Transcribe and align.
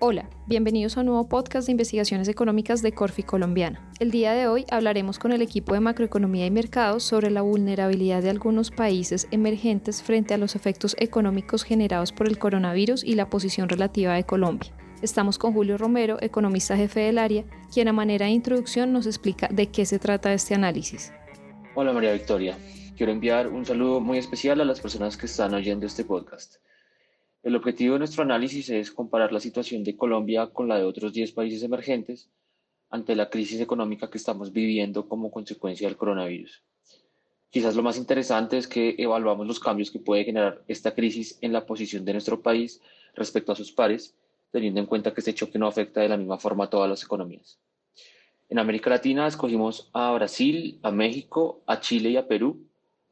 Hola, 0.00 0.30
bienvenidos 0.46 0.96
a 0.96 1.00
un 1.00 1.06
nuevo 1.06 1.28
podcast 1.28 1.66
de 1.66 1.72
investigaciones 1.72 2.28
económicas 2.28 2.82
de 2.82 2.92
Corfi 2.92 3.24
Colombiana. 3.24 3.90
El 3.98 4.12
día 4.12 4.32
de 4.32 4.46
hoy 4.46 4.64
hablaremos 4.70 5.18
con 5.18 5.32
el 5.32 5.42
equipo 5.42 5.74
de 5.74 5.80
macroeconomía 5.80 6.46
y 6.46 6.52
mercados 6.52 7.02
sobre 7.02 7.32
la 7.32 7.42
vulnerabilidad 7.42 8.22
de 8.22 8.30
algunos 8.30 8.70
países 8.70 9.26
emergentes 9.32 10.04
frente 10.04 10.34
a 10.34 10.38
los 10.38 10.54
efectos 10.54 10.94
económicos 11.00 11.64
generados 11.64 12.12
por 12.12 12.28
el 12.28 12.38
coronavirus 12.38 13.02
y 13.02 13.16
la 13.16 13.28
posición 13.28 13.68
relativa 13.68 14.14
de 14.14 14.22
Colombia. 14.22 14.70
Estamos 15.02 15.36
con 15.36 15.52
Julio 15.52 15.76
Romero, 15.76 16.18
economista 16.20 16.76
jefe 16.76 17.00
del 17.00 17.18
área, 17.18 17.42
quien 17.74 17.88
a 17.88 17.92
manera 17.92 18.26
de 18.26 18.32
introducción 18.32 18.92
nos 18.92 19.04
explica 19.04 19.48
de 19.48 19.66
qué 19.66 19.84
se 19.84 19.98
trata 19.98 20.32
este 20.32 20.54
análisis. 20.54 21.12
Hola 21.74 21.92
María 21.92 22.12
Victoria, 22.12 22.56
quiero 22.96 23.10
enviar 23.10 23.48
un 23.48 23.66
saludo 23.66 23.98
muy 23.98 24.18
especial 24.18 24.60
a 24.60 24.64
las 24.64 24.80
personas 24.80 25.16
que 25.16 25.26
están 25.26 25.54
oyendo 25.54 25.86
este 25.86 26.04
podcast. 26.04 26.58
El 27.42 27.54
objetivo 27.54 27.92
de 27.94 28.00
nuestro 28.00 28.24
análisis 28.24 28.68
es 28.68 28.90
comparar 28.90 29.32
la 29.32 29.38
situación 29.38 29.84
de 29.84 29.96
Colombia 29.96 30.48
con 30.48 30.66
la 30.66 30.76
de 30.76 30.84
otros 30.84 31.12
10 31.12 31.32
países 31.32 31.62
emergentes 31.62 32.28
ante 32.90 33.14
la 33.14 33.30
crisis 33.30 33.60
económica 33.60 34.10
que 34.10 34.18
estamos 34.18 34.52
viviendo 34.52 35.08
como 35.08 35.30
consecuencia 35.30 35.86
del 35.86 35.96
coronavirus. 35.96 36.62
Quizás 37.50 37.76
lo 37.76 37.82
más 37.82 37.96
interesante 37.96 38.58
es 38.58 38.66
que 38.66 38.96
evaluamos 38.98 39.46
los 39.46 39.60
cambios 39.60 39.90
que 39.90 40.00
puede 40.00 40.24
generar 40.24 40.62
esta 40.66 40.94
crisis 40.94 41.38
en 41.40 41.52
la 41.52 41.64
posición 41.64 42.04
de 42.04 42.12
nuestro 42.12 42.42
país 42.42 42.80
respecto 43.14 43.52
a 43.52 43.56
sus 43.56 43.70
pares, 43.70 44.16
teniendo 44.50 44.80
en 44.80 44.86
cuenta 44.86 45.14
que 45.14 45.20
este 45.20 45.34
choque 45.34 45.58
no 45.58 45.68
afecta 45.68 46.00
de 46.00 46.08
la 46.08 46.16
misma 46.16 46.38
forma 46.38 46.64
a 46.64 46.70
todas 46.70 46.90
las 46.90 47.04
economías. 47.04 47.58
En 48.48 48.58
América 48.58 48.90
Latina 48.90 49.26
escogimos 49.26 49.90
a 49.92 50.10
Brasil, 50.12 50.80
a 50.82 50.90
México, 50.90 51.62
a 51.66 51.80
Chile 51.80 52.10
y 52.10 52.16
a 52.16 52.26
Perú 52.26 52.66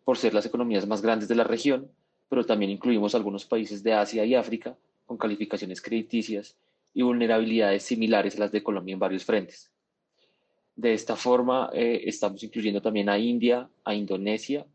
por 0.05 0.19
ser 0.19 0.34
las 0.34 0.47
economías 0.47 0.86
más 0.86 1.00
grandes 1.00 1.28
de 1.28 1.34
la 1.36 1.45
región 1.45 1.91
pero 2.28 2.44
también 2.44 2.70
incluimos 2.70 3.14
algunos 3.14 3.44
países 3.44 3.82
de 3.82 3.92
Asia 3.92 4.24
y 4.24 4.34
África 4.34 4.76
con 5.04 5.16
calificaciones 5.16 5.80
crediticias 5.80 6.56
y 6.92 7.02
vulnerabilidades 7.02 7.82
similares 7.82 8.36
a 8.36 8.40
las 8.40 8.52
de 8.52 8.62
Colombia 8.62 8.94
en 8.94 8.98
varios 8.98 9.24
frentes. 9.24 9.70
De 10.74 10.92
esta 10.92 11.16
forma, 11.16 11.70
eh, 11.72 12.02
estamos 12.05 12.42
incluyendo 12.42 12.83
también 12.83 13.08
a 13.08 13.18
India, 13.18 13.68
a 13.84 13.94
Indonesia, 13.94 14.66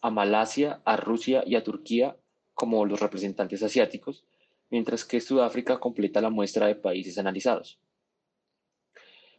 a 0.00 0.10
Malasia, 0.10 0.80
a 0.84 0.96
Rusia 0.96 1.44
y 1.46 1.54
a 1.54 1.62
Turquía 1.62 2.16
como 2.54 2.84
los 2.86 3.00
representantes 3.00 3.62
asiáticos, 3.62 4.24
mientras 4.70 5.04
que 5.04 5.20
Sudáfrica 5.20 5.78
completa 5.78 6.20
la 6.20 6.30
muestra 6.30 6.66
de 6.66 6.76
países 6.76 7.18
analizados. 7.18 7.78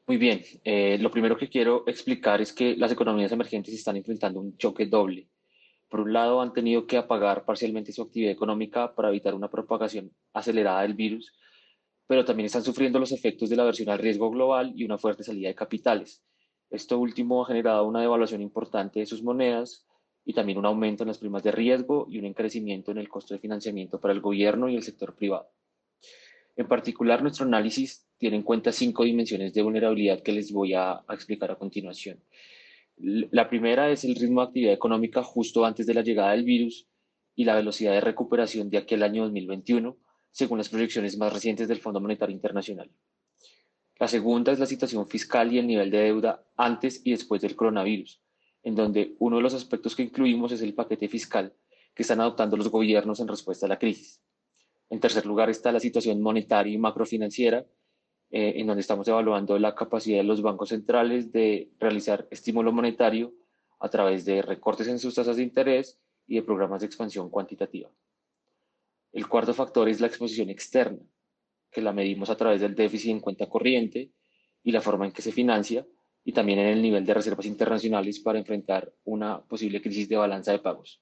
Muy 0.06 0.18
bien, 0.18 0.44
eh, 0.64 0.98
lo 1.00 1.12
primero 1.12 1.36
que 1.36 1.50
quiero 1.50 1.84
explicar 1.88 2.40
es 2.42 2.54
que 2.54 2.78
las 2.78 2.92
economías 2.92 3.32
emergentes 3.32 3.74
están 3.74 3.98
enfrentando 3.98 4.40
un 4.40 4.58
choque 4.58 4.86
doble 4.86 5.28
por 5.90 6.02
un 6.02 6.14
lado, 6.14 6.42
han 6.42 6.54
tenido 6.54 6.86
que 6.86 6.98
apagar 6.98 7.46
parcialmente 7.46 7.92
su 7.92 8.02
actividad 8.02 8.32
económica 8.32 8.94
para 8.94 9.10
evitar 9.10 9.34
una 9.34 9.50
propagación 9.50 10.12
acelerada 10.34 10.82
del 10.82 10.94
virus, 10.94 11.34
pero 12.08 12.26
también 12.26 12.46
están 12.46 12.64
sufriendo 12.64 13.00
los 13.00 13.12
efectos 13.12 13.50
de 13.50 13.56
la 13.56 13.64
aversión 13.64 13.90
al 13.90 14.00
riesgo 14.00 14.30
global 14.30 14.74
y 14.76 14.84
una 14.84 14.98
fuerte 14.98 15.24
salida 15.24 15.50
de 15.50 15.56
capitales. 15.56 16.24
Esto 16.70 17.00
último 17.00 17.44
ha 17.44 17.48
generado 17.48 17.86
una 17.86 18.02
devaluación 18.02 18.42
importante 18.42 19.00
de 19.00 19.06
sus 19.06 19.24
monedas 19.24 19.86
y 20.26 20.34
también 20.34 20.58
un 20.58 20.66
aumento 20.66 21.04
en 21.04 21.08
las 21.08 21.18
primas 21.18 21.44
de 21.44 21.52
riesgo 21.52 22.06
y 22.10 22.20
un 22.20 22.26
encarecimiento 22.26 22.92
en 22.92 22.98
el 22.98 23.08
costo 23.08 23.34
de 23.34 23.40
financiamiento 23.40 24.00
para 24.02 24.14
el 24.14 24.20
gobierno 24.20 24.68
y 24.68 24.76
el 24.76 24.84
sector 24.84 25.16
privado. 25.16 25.50
En 26.58 26.68
particular, 26.68 27.22
nuestro 27.22 27.46
análisis 27.46 28.06
tiene 28.18 28.36
en 28.36 28.44
cuenta 28.44 28.74
cinco 28.74 29.06
dimensiones 29.06 29.54
de 29.54 29.62
vulnerabilidad 29.62 30.22
que 30.22 30.34
les 30.34 30.52
voy 30.52 30.74
a, 30.74 31.04
a 31.08 31.14
explicar 31.14 31.52
a 31.52 31.56
continuación. 31.56 32.22
La 33.00 33.48
primera 33.48 33.92
es 33.92 34.04
el 34.04 34.16
ritmo 34.16 34.42
de 34.42 34.48
actividad 34.48 34.74
económica 34.74 35.22
justo 35.22 35.64
antes 35.66 35.86
de 35.86 35.94
la 35.94 36.02
llegada 36.02 36.32
del 36.32 36.44
virus 36.44 36.88
y 37.36 37.46
la 37.46 37.56
velocidad 37.56 37.94
de 37.94 38.02
recuperación 38.02 38.72
de 38.72 38.80
aquel 38.80 39.04
año 39.04 39.24
2021, 39.26 39.96
según 40.32 40.58
las 40.58 40.70
proyecciones 40.70 41.16
más 41.16 41.32
recientes 41.32 41.68
del 41.68 41.80
Fondo 41.80 42.00
Monetario 42.00 42.36
Internacional. 42.36 42.90
La 44.00 44.08
segunda 44.08 44.52
es 44.52 44.60
la 44.60 44.66
situación 44.66 45.08
fiscal 45.08 45.54
y 45.54 45.60
el 45.60 45.68
nivel 45.68 45.92
de 45.92 46.00
deuda 46.00 46.44
antes 46.56 47.02
y 47.04 47.12
después 47.12 47.42
del 47.42 47.56
coronavirus, 47.56 48.20
en 48.64 48.76
donde 48.76 49.16
uno 49.20 49.38
de 49.38 49.44
los 49.44 49.54
aspectos 49.54 49.96
que 49.96 50.04
incluimos 50.04 50.52
es 50.52 50.64
el 50.64 50.74
paquete 50.74 51.08
fiscal 51.08 51.54
que 51.94 52.02
están 52.02 52.20
adoptando 52.20 52.58
los 52.58 52.70
gobiernos 52.70 53.20
en 53.20 53.28
respuesta 53.28 53.68
a 53.68 53.70
la 53.70 53.80
crisis. 53.80 54.22
En 54.90 55.00
tercer 55.00 55.26
lugar 55.26 55.52
está 55.52 55.72
la 55.72 55.80
situación 55.80 56.20
monetaria 56.22 56.74
y 56.74 56.78
macrofinanciera, 56.78 57.66
eh, 58.30 58.54
en 58.58 58.68
donde 58.68 58.82
estamos 58.82 59.08
evaluando 59.08 59.58
la 59.58 59.74
capacidad 59.74 60.18
de 60.18 60.24
los 60.24 60.42
bancos 60.42 60.70
centrales 60.70 61.32
de 61.32 61.72
realizar 61.80 62.28
estímulo 62.30 62.72
monetario 62.72 63.34
a 63.80 63.90
través 63.90 64.26
de 64.26 64.42
recortes 64.42 64.88
en 64.88 65.00
sus 65.00 65.16
tasas 65.16 65.38
de 65.38 65.44
interés 65.44 66.00
y 66.28 66.36
de 66.36 66.44
programas 66.44 66.82
de 66.82 66.88
expansión 66.88 67.30
cuantitativa. 67.30 67.90
El 69.14 69.28
cuarto 69.28 69.54
factor 69.54 69.88
es 69.88 70.02
la 70.02 70.08
exposición 70.08 70.50
externa, 70.50 71.00
que 71.72 71.82
la 71.82 71.94
medimos 71.94 72.30
a 72.30 72.36
través 72.36 72.62
del 72.62 72.76
déficit 72.76 73.12
en 73.12 73.20
cuenta 73.20 73.48
corriente 73.48 74.12
y 74.64 74.72
la 74.72 74.82
forma 74.82 75.06
en 75.06 75.12
que 75.12 75.22
se 75.22 75.32
financia, 75.32 75.86
y 76.28 76.34
también 76.34 76.60
en 76.60 76.68
el 76.68 76.82
nivel 76.82 77.06
de 77.06 77.14
reservas 77.14 77.46
internacionales 77.46 78.20
para 78.20 78.38
enfrentar 78.38 78.92
una 79.06 79.42
posible 79.42 79.82
crisis 79.82 80.10
de 80.10 80.18
balanza 80.18 80.52
de 80.52 80.60
pagos. 80.60 81.02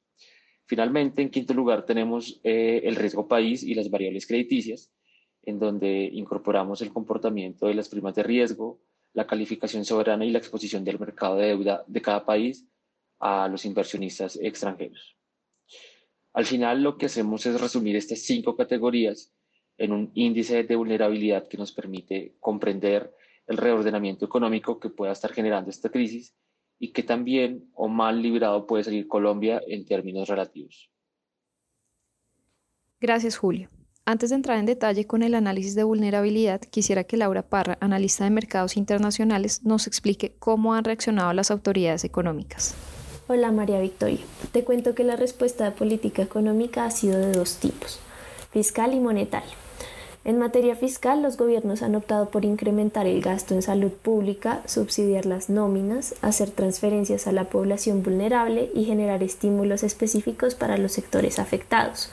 Finalmente, 0.67 1.23
en 1.23 1.31
quinto 1.31 1.53
lugar, 1.55 1.83
tenemos 1.83 2.39
eh, 2.43 2.81
el 2.83 2.95
riesgo 2.95 3.27
país 3.27 3.63
y 3.63 3.73
las 3.73 3.89
variables 3.89 4.27
crediticias, 4.27 4.91
en 5.45 5.59
donde 5.59 6.09
incorporamos 6.11 6.81
el 6.81 6.91
comportamiento 6.91 7.67
de 7.67 7.75
las 7.75 7.89
primas 7.89 8.15
de 8.15 8.23
riesgo, 8.23 8.79
la 9.13 9.27
calificación 9.27 9.85
soberana 9.85 10.25
y 10.25 10.31
la 10.31 10.39
exposición 10.39 10.83
del 10.83 10.99
mercado 10.99 11.37
de 11.37 11.47
deuda 11.47 11.83
de 11.87 12.01
cada 12.01 12.25
país 12.25 12.67
a 13.19 13.47
los 13.47 13.65
inversionistas 13.65 14.37
extranjeros. 14.41 15.17
Al 16.33 16.45
final 16.45 16.83
lo 16.83 16.97
que 16.97 17.05
hacemos 17.05 17.45
es 17.45 17.59
resumir 17.59 17.95
estas 17.95 18.19
cinco 18.19 18.57
categorías 18.57 19.33
en 19.77 19.93
un 19.93 20.11
índice 20.15 20.63
de 20.63 20.75
vulnerabilidad 20.75 21.47
que 21.47 21.57
nos 21.57 21.71
permite 21.71 22.35
comprender 22.39 23.15
el 23.47 23.57
reordenamiento 23.57 24.25
económico 24.25 24.79
que 24.79 24.89
pueda 24.89 25.13
estar 25.13 25.31
generando 25.31 25.69
esta 25.69 25.89
crisis 25.89 26.35
y 26.79 26.91
que 26.91 27.03
también 27.03 27.69
o 27.73 27.87
mal 27.87 28.21
librado 28.21 28.67
puede 28.67 28.83
salir 28.83 29.07
Colombia 29.07 29.61
en 29.65 29.85
términos 29.85 30.27
relativos. 30.27 30.91
Gracias, 32.99 33.37
Julio. 33.37 33.69
Antes 34.07 34.29
de 34.29 34.35
entrar 34.35 34.59
en 34.59 34.67
detalle 34.67 35.07
con 35.07 35.23
el 35.23 35.33
análisis 35.33 35.73
de 35.73 35.83
vulnerabilidad, 35.83 36.61
quisiera 36.61 37.05
que 37.05 37.17
Laura 37.17 37.41
Parra, 37.41 37.79
analista 37.81 38.23
de 38.23 38.29
mercados 38.29 38.77
internacionales, 38.77 39.61
nos 39.63 39.87
explique 39.87 40.35
cómo 40.37 40.75
han 40.75 40.83
reaccionado 40.83 41.33
las 41.33 41.49
autoridades 41.49 42.03
económicas. 42.03 42.75
Hola 43.27 43.51
María 43.51 43.79
Victoria. 43.79 44.19
Te 44.51 44.63
cuento 44.63 44.93
que 44.93 45.03
la 45.03 45.15
respuesta 45.15 45.63
de 45.63 45.71
política 45.71 46.21
económica 46.21 46.85
ha 46.85 46.91
sido 46.91 47.17
de 47.17 47.31
dos 47.31 47.55
tipos, 47.55 47.99
fiscal 48.51 48.93
y 48.93 48.99
monetaria. 48.99 49.55
En 50.23 50.37
materia 50.37 50.75
fiscal, 50.75 51.23
los 51.23 51.35
gobiernos 51.35 51.81
han 51.81 51.95
optado 51.95 52.29
por 52.29 52.45
incrementar 52.45 53.07
el 53.07 53.21
gasto 53.21 53.55
en 53.55 53.63
salud 53.63 53.91
pública, 53.91 54.61
subsidiar 54.67 55.25
las 55.25 55.49
nóminas, 55.49 56.13
hacer 56.21 56.51
transferencias 56.51 57.25
a 57.25 57.31
la 57.31 57.45
población 57.45 58.03
vulnerable 58.03 58.69
y 58.75 58.85
generar 58.85 59.23
estímulos 59.23 59.81
específicos 59.81 60.53
para 60.53 60.77
los 60.77 60.91
sectores 60.91 61.39
afectados 61.39 62.11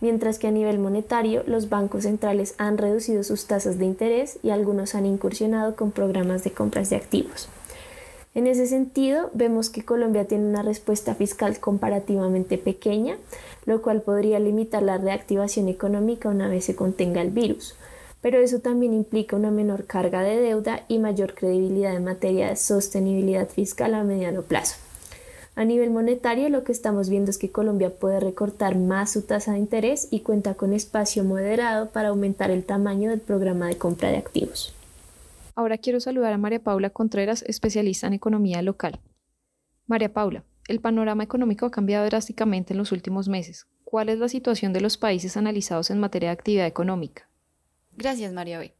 mientras 0.00 0.38
que 0.38 0.46
a 0.46 0.52
nivel 0.52 0.78
monetario 0.78 1.42
los 1.46 1.68
bancos 1.68 2.04
centrales 2.04 2.54
han 2.58 2.78
reducido 2.78 3.24
sus 3.24 3.46
tasas 3.46 3.78
de 3.78 3.84
interés 3.84 4.38
y 4.42 4.50
algunos 4.50 4.94
han 4.94 5.06
incursionado 5.06 5.76
con 5.76 5.90
programas 5.90 6.44
de 6.44 6.52
compras 6.52 6.90
de 6.90 6.96
activos. 6.96 7.48
En 8.34 8.46
ese 8.46 8.66
sentido, 8.66 9.30
vemos 9.34 9.70
que 9.70 9.84
Colombia 9.84 10.26
tiene 10.26 10.46
una 10.46 10.62
respuesta 10.62 11.14
fiscal 11.14 11.58
comparativamente 11.58 12.56
pequeña, 12.58 13.16
lo 13.66 13.82
cual 13.82 14.02
podría 14.02 14.38
limitar 14.38 14.82
la 14.82 14.98
reactivación 14.98 15.68
económica 15.68 16.28
una 16.28 16.48
vez 16.48 16.66
se 16.66 16.76
contenga 16.76 17.20
el 17.20 17.30
virus, 17.30 17.74
pero 18.20 18.38
eso 18.38 18.60
también 18.60 18.92
implica 18.92 19.34
una 19.34 19.50
menor 19.50 19.86
carga 19.86 20.22
de 20.22 20.36
deuda 20.36 20.84
y 20.88 20.98
mayor 20.98 21.34
credibilidad 21.34 21.96
en 21.96 22.04
materia 22.04 22.48
de 22.48 22.56
sostenibilidad 22.56 23.48
fiscal 23.48 23.94
a 23.94 24.04
mediano 24.04 24.42
plazo. 24.42 24.76
A 25.58 25.64
nivel 25.64 25.90
monetario, 25.90 26.48
lo 26.50 26.62
que 26.62 26.70
estamos 26.70 27.08
viendo 27.08 27.32
es 27.32 27.36
que 27.36 27.50
Colombia 27.50 27.90
puede 27.90 28.20
recortar 28.20 28.78
más 28.78 29.10
su 29.10 29.22
tasa 29.22 29.54
de 29.54 29.58
interés 29.58 30.06
y 30.12 30.20
cuenta 30.20 30.54
con 30.54 30.72
espacio 30.72 31.24
moderado 31.24 31.90
para 31.90 32.10
aumentar 32.10 32.52
el 32.52 32.62
tamaño 32.62 33.10
del 33.10 33.18
programa 33.18 33.66
de 33.66 33.76
compra 33.76 34.08
de 34.08 34.18
activos. 34.18 34.72
Ahora 35.56 35.76
quiero 35.76 35.98
saludar 35.98 36.32
a 36.32 36.38
María 36.38 36.62
Paula 36.62 36.90
Contreras, 36.90 37.42
especialista 37.42 38.06
en 38.06 38.12
economía 38.12 38.62
local. 38.62 39.00
María 39.88 40.12
Paula, 40.12 40.44
el 40.68 40.78
panorama 40.78 41.24
económico 41.24 41.66
ha 41.66 41.72
cambiado 41.72 42.06
drásticamente 42.06 42.72
en 42.72 42.78
los 42.78 42.92
últimos 42.92 43.28
meses. 43.28 43.66
¿Cuál 43.82 44.10
es 44.10 44.20
la 44.20 44.28
situación 44.28 44.72
de 44.72 44.80
los 44.80 44.96
países 44.96 45.36
analizados 45.36 45.90
en 45.90 45.98
materia 45.98 46.28
de 46.28 46.34
actividad 46.34 46.68
económica? 46.68 47.28
Gracias, 47.96 48.32
María 48.32 48.60
B. 48.60 48.77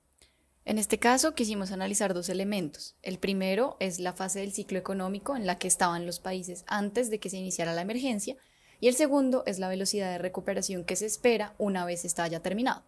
En 0.69 0.77
este 0.77 0.99
caso 0.99 1.35
quisimos 1.35 1.73
analizar 1.73 2.13
dos 2.13 2.29
elementos. 2.29 2.95
El 3.01 3.19
primero 3.19 3.79
es 3.81 3.99
la 4.01 4.13
fase 4.13 4.41
del 4.41 4.53
ciclo 4.53 4.79
económico 4.79 5.35
en 5.35 5.47
la 5.47 5.57
que 5.57 5.67
estaban 5.67 6.05
los 6.05 6.21
países 6.21 6.65
antes 6.67 7.09
de 7.09 7.19
que 7.19 7.31
se 7.31 7.39
iniciara 7.39 7.73
la 7.73 7.81
emergencia 7.81 8.37
y 8.79 8.89
el 8.89 8.95
segundo 8.95 9.45
es 9.47 9.59
la 9.59 9.71
velocidad 9.71 10.13
de 10.13 10.19
recuperación 10.19 10.85
que 10.85 10.95
se 10.95 11.07
espera 11.07 11.55
una 11.57 11.87
vez 11.87 12.05
está 12.05 12.29
ya 12.29 12.41
terminado. 12.41 12.83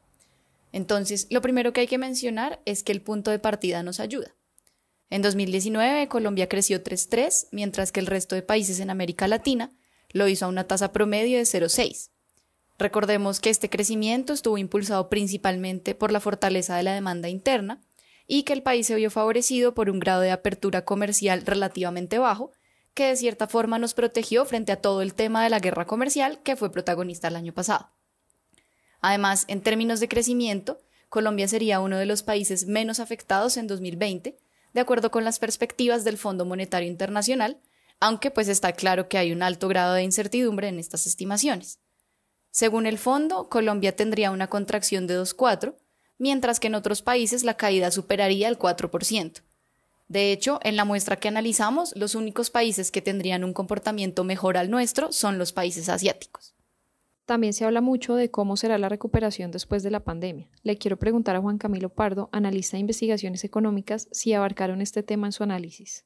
Entonces, 0.72 1.26
lo 1.30 1.40
primero 1.40 1.72
que 1.72 1.80
hay 1.80 1.86
que 1.86 1.96
mencionar 1.96 2.60
es 2.66 2.82
que 2.82 2.92
el 2.92 3.00
punto 3.00 3.30
de 3.30 3.38
partida 3.38 3.82
nos 3.82 3.98
ayuda. 3.98 4.36
En 5.08 5.22
2019 5.22 6.06
Colombia 6.08 6.50
creció 6.50 6.84
3.3, 6.84 7.48
mientras 7.50 7.92
que 7.92 8.00
el 8.00 8.08
resto 8.08 8.34
de 8.34 8.42
países 8.42 8.80
en 8.80 8.90
América 8.90 9.26
Latina 9.26 9.72
lo 10.10 10.28
hizo 10.28 10.44
a 10.44 10.48
una 10.48 10.64
tasa 10.64 10.92
promedio 10.92 11.38
de 11.38 11.44
0.6. 11.44 12.10
Recordemos 12.80 13.40
que 13.40 13.50
este 13.50 13.68
crecimiento 13.68 14.32
estuvo 14.32 14.56
impulsado 14.56 15.10
principalmente 15.10 15.94
por 15.94 16.10
la 16.10 16.18
fortaleza 16.18 16.76
de 16.76 16.82
la 16.82 16.94
demanda 16.94 17.28
interna 17.28 17.82
y 18.26 18.44
que 18.44 18.54
el 18.54 18.62
país 18.62 18.86
se 18.86 18.94
vio 18.94 19.10
favorecido 19.10 19.74
por 19.74 19.90
un 19.90 19.98
grado 20.00 20.22
de 20.22 20.30
apertura 20.30 20.86
comercial 20.86 21.44
relativamente 21.44 22.18
bajo, 22.18 22.52
que 22.94 23.08
de 23.08 23.16
cierta 23.16 23.48
forma 23.48 23.78
nos 23.78 23.92
protegió 23.92 24.46
frente 24.46 24.72
a 24.72 24.80
todo 24.80 25.02
el 25.02 25.12
tema 25.12 25.44
de 25.44 25.50
la 25.50 25.58
guerra 25.58 25.86
comercial 25.86 26.40
que 26.42 26.56
fue 26.56 26.72
protagonista 26.72 27.28
el 27.28 27.36
año 27.36 27.52
pasado. 27.52 27.90
Además, 29.02 29.44
en 29.48 29.60
términos 29.60 30.00
de 30.00 30.08
crecimiento, 30.08 30.80
Colombia 31.10 31.48
sería 31.48 31.80
uno 31.80 31.98
de 31.98 32.06
los 32.06 32.22
países 32.22 32.66
menos 32.66 32.98
afectados 32.98 33.58
en 33.58 33.66
2020, 33.66 34.38
de 34.72 34.80
acuerdo 34.80 35.10
con 35.10 35.24
las 35.24 35.38
perspectivas 35.38 36.02
del 36.02 36.16
Fondo 36.16 36.46
Monetario 36.46 36.88
Internacional, 36.88 37.60
aunque 38.00 38.30
pues 38.30 38.48
está 38.48 38.72
claro 38.72 39.06
que 39.06 39.18
hay 39.18 39.32
un 39.32 39.42
alto 39.42 39.68
grado 39.68 39.92
de 39.92 40.02
incertidumbre 40.02 40.68
en 40.68 40.78
estas 40.78 41.06
estimaciones. 41.06 41.78
Según 42.50 42.87
el 42.87 42.99
fondo, 42.99 43.49
Colombia 43.49 43.94
tendría 43.94 44.31
una 44.31 44.49
contracción 44.49 45.06
de 45.06 45.19
2,4, 45.19 45.75
mientras 46.19 46.61
que 46.61 46.67
en 46.67 46.75
otros 46.75 47.02
países 47.02 47.44
la 47.44 47.55
caída 47.55 47.91
superaría 47.91 48.49
el 48.49 48.58
4%. 48.58 49.43
De 50.08 50.32
hecho, 50.32 50.58
en 50.64 50.75
la 50.75 50.85
muestra 50.85 51.17
que 51.17 51.29
analizamos, 51.29 51.94
los 51.97 52.17
únicos 52.17 52.50
países 52.50 52.91
que 52.91 53.00
tendrían 53.00 53.44
un 53.44 53.52
comportamiento 53.52 54.25
mejor 54.25 54.56
al 54.56 54.69
nuestro 54.69 55.12
son 55.12 55.38
los 55.38 55.52
países 55.52 55.88
asiáticos. 55.88 56.56
También 57.26 57.52
se 57.52 57.64
habla 57.64 57.81
mucho 57.81 58.17
de 58.17 58.29
cómo 58.29 58.56
será 58.56 58.76
la 58.76 58.88
recuperación 58.88 59.52
después 59.52 59.85
de 59.85 59.93
la 59.93 60.00
pandemia. 60.02 60.49
Le 60.64 60.76
quiero 60.79 60.99
preguntar 60.99 61.37
a 61.37 61.41
Juan 61.41 61.58
Camilo 61.58 61.88
Pardo, 61.88 62.29
analista 62.32 62.76
de 62.76 62.81
investigaciones 62.81 63.44
económicas, 63.44 64.08
si 64.11 64.32
abarcaron 64.32 64.81
este 64.81 65.05
tema 65.05 65.29
en 65.29 65.32
su 65.32 65.44
análisis. 65.44 66.05